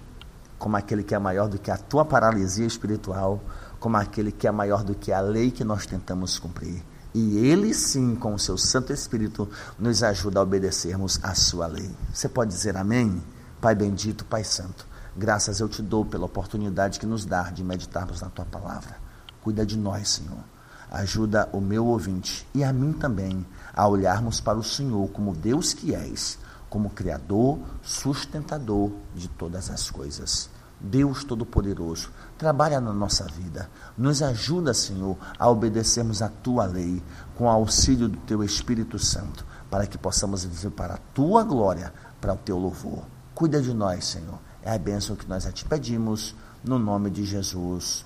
como 0.59 0.77
aquele 0.77 1.03
que 1.03 1.15
é 1.15 1.19
maior 1.19 1.49
do 1.49 1.59
que 1.59 1.71
a 1.71 1.79
tua 1.79 2.05
paralisia 2.05 2.67
espiritual, 2.67 3.41
como 3.81 3.97
aquele 3.97 4.31
que 4.31 4.47
é 4.47 4.51
maior 4.51 4.85
do 4.85 4.95
que 4.95 5.13
a 5.13 5.21
lei 5.23 5.51
que 5.51 5.65
nós 5.65 5.87
tentamos 5.87 6.39
cumprir. 6.39 6.85
E 7.15 7.39
ele 7.39 7.73
sim, 7.73 8.15
com 8.17 8.35
o 8.35 8.39
seu 8.39 8.59
Santo 8.59 8.93
Espírito, 8.93 9.49
nos 9.79 10.03
ajuda 10.03 10.41
a 10.41 10.43
obedecermos 10.43 11.19
a 11.23 11.35
sua 11.35 11.67
lei. 11.67 11.91
Você 12.13 12.29
pode 12.29 12.51
dizer 12.51 12.77
amém? 12.77 13.23
Pai 13.63 13.75
bendito, 13.75 14.27
Pai 14.27 14.45
santo. 14.45 14.93
Graças 15.17 15.61
eu 15.61 15.69
te 15.69 15.81
dou 15.81 16.05
pela 16.05 16.25
oportunidade 16.25 16.99
que 16.99 17.07
nos 17.07 17.25
dá 17.25 17.45
de 17.45 17.63
meditarmos 17.63 18.21
na 18.21 18.29
tua 18.29 18.45
palavra. 18.45 18.97
Cuida 19.41 19.65
de 19.65 19.79
nós, 19.79 20.09
Senhor. 20.09 20.43
Ajuda 20.91 21.49
o 21.53 21.61
meu 21.61 21.87
ouvinte 21.87 22.45
e 22.53 22.65
a 22.65 22.73
mim 22.73 22.93
também 22.93 23.47
a 23.73 23.87
olharmos 23.87 24.41
para 24.41 24.59
o 24.59 24.65
Senhor 24.65 25.09
como 25.11 25.33
Deus 25.33 25.73
que 25.73 25.95
és, 25.95 26.37
como 26.69 26.91
Criador, 26.91 27.61
sustentador 27.81 28.91
de 29.15 29.29
todas 29.29 29.71
as 29.71 29.89
coisas. 29.89 30.51
Deus 30.81 31.23
Todo-Poderoso, 31.23 32.11
trabalha 32.37 32.81
na 32.81 32.93
nossa 32.93 33.25
vida. 33.25 33.71
Nos 33.97 34.21
ajuda, 34.21 34.75
Senhor, 34.75 35.17
a 35.39 35.49
obedecermos 35.49 36.23
a 36.23 36.29
tua 36.29 36.67
lei 36.67 37.01
com 37.37 37.45
o 37.45 37.49
auxílio 37.49 38.09
do 38.09 38.19
teu 38.19 38.43
Espírito 38.43 38.99
Santo, 38.99 39.47
para 39.71 39.87
que 39.87 39.97
possamos 39.97 40.45
viver 40.45 40.71
para 40.71 40.95
a 40.95 40.99
tua 41.15 41.45
glória, 41.45 41.95
para 42.21 42.35
o 42.35 42.39
teu 42.39 42.59
louvor. 42.59 43.05
Cuida 43.33 43.63
de 43.63 43.73
nós, 43.73 44.05
Senhor 44.05 44.39
é 44.65 44.75
a 44.75 44.79
bênção 44.79 45.15
que 45.15 45.29
nós 45.29 45.47
a 45.47 45.53
te 45.53 45.65
pedimos, 45.65 46.35
no 46.65 46.79
nome 46.79 47.11
de 47.11 47.25
Jesus. 47.25 48.05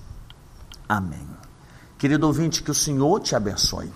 Amém. 0.87 1.25
Querido 1.97 2.27
ouvinte, 2.27 2.61
que 2.61 2.69
o 2.69 2.75
Senhor 2.75 3.21
te 3.21 3.33
abençoe. 3.33 3.89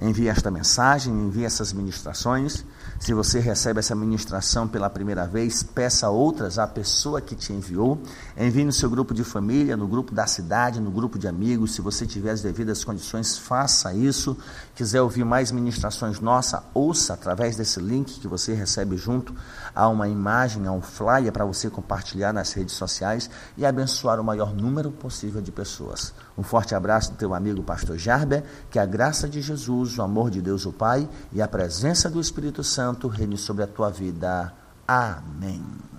Envie 0.00 0.28
esta 0.28 0.50
mensagem, 0.50 1.12
envie 1.12 1.44
essas 1.44 1.72
ministrações. 1.72 2.64
Se 2.98 3.12
você 3.12 3.38
recebe 3.38 3.78
essa 3.78 3.94
ministração 3.94 4.66
pela 4.66 4.90
primeira 4.90 5.26
vez, 5.26 5.62
peça 5.62 6.08
outras 6.10 6.58
à 6.58 6.66
pessoa 6.66 7.20
que 7.20 7.34
te 7.34 7.52
enviou. 7.52 8.00
Envie 8.36 8.64
no 8.64 8.72
seu 8.72 8.90
grupo 8.90 9.14
de 9.14 9.22
família, 9.22 9.76
no 9.76 9.86
grupo 9.86 10.14
da 10.14 10.26
cidade, 10.26 10.80
no 10.80 10.90
grupo 10.90 11.18
de 11.18 11.28
amigos. 11.28 11.74
Se 11.74 11.80
você 11.80 12.06
tiver 12.06 12.30
as 12.30 12.42
devidas 12.42 12.84
condições, 12.84 13.38
faça 13.38 13.92
isso. 13.92 14.36
Quiser 14.74 15.00
ouvir 15.00 15.24
mais 15.24 15.52
ministrações 15.52 16.18
nossa, 16.20 16.64
ouça 16.74 17.14
através 17.14 17.56
desse 17.56 17.78
link 17.80 18.18
que 18.18 18.26
você 18.26 18.54
recebe 18.54 18.96
junto 18.96 19.34
a 19.74 19.88
uma 19.88 20.08
imagem, 20.08 20.66
a 20.66 20.72
um 20.72 20.82
flyer 20.82 21.32
para 21.32 21.44
você 21.44 21.70
compartilhar 21.70 22.32
nas 22.32 22.52
redes 22.52 22.74
sociais 22.74 23.30
e 23.56 23.64
abençoar 23.64 24.18
o 24.18 24.24
maior 24.24 24.54
número 24.54 24.90
possível 24.90 25.40
de 25.40 25.52
pessoas. 25.52 26.12
Um 26.36 26.42
forte 26.42 26.74
abraço 26.74 27.12
do 27.12 27.16
teu 27.16 27.32
amigo 27.32 27.62
pastor 27.62 27.96
Jarber, 27.96 28.42
que 28.70 28.78
a 28.78 28.86
graça 28.86 29.28
de 29.28 29.40
Jesus, 29.40 29.96
o 29.98 30.02
amor 30.02 30.30
de 30.30 30.42
Deus 30.42 30.66
o 30.66 30.72
Pai 30.72 31.08
e 31.32 31.40
a 31.40 31.48
presença 31.48 32.10
do 32.10 32.20
Espírito 32.20 32.64
Santo 32.64 33.06
reine 33.06 33.38
sobre 33.38 33.62
a 33.62 33.66
tua 33.66 33.90
vida. 33.90 34.52
Amém. 34.86 35.93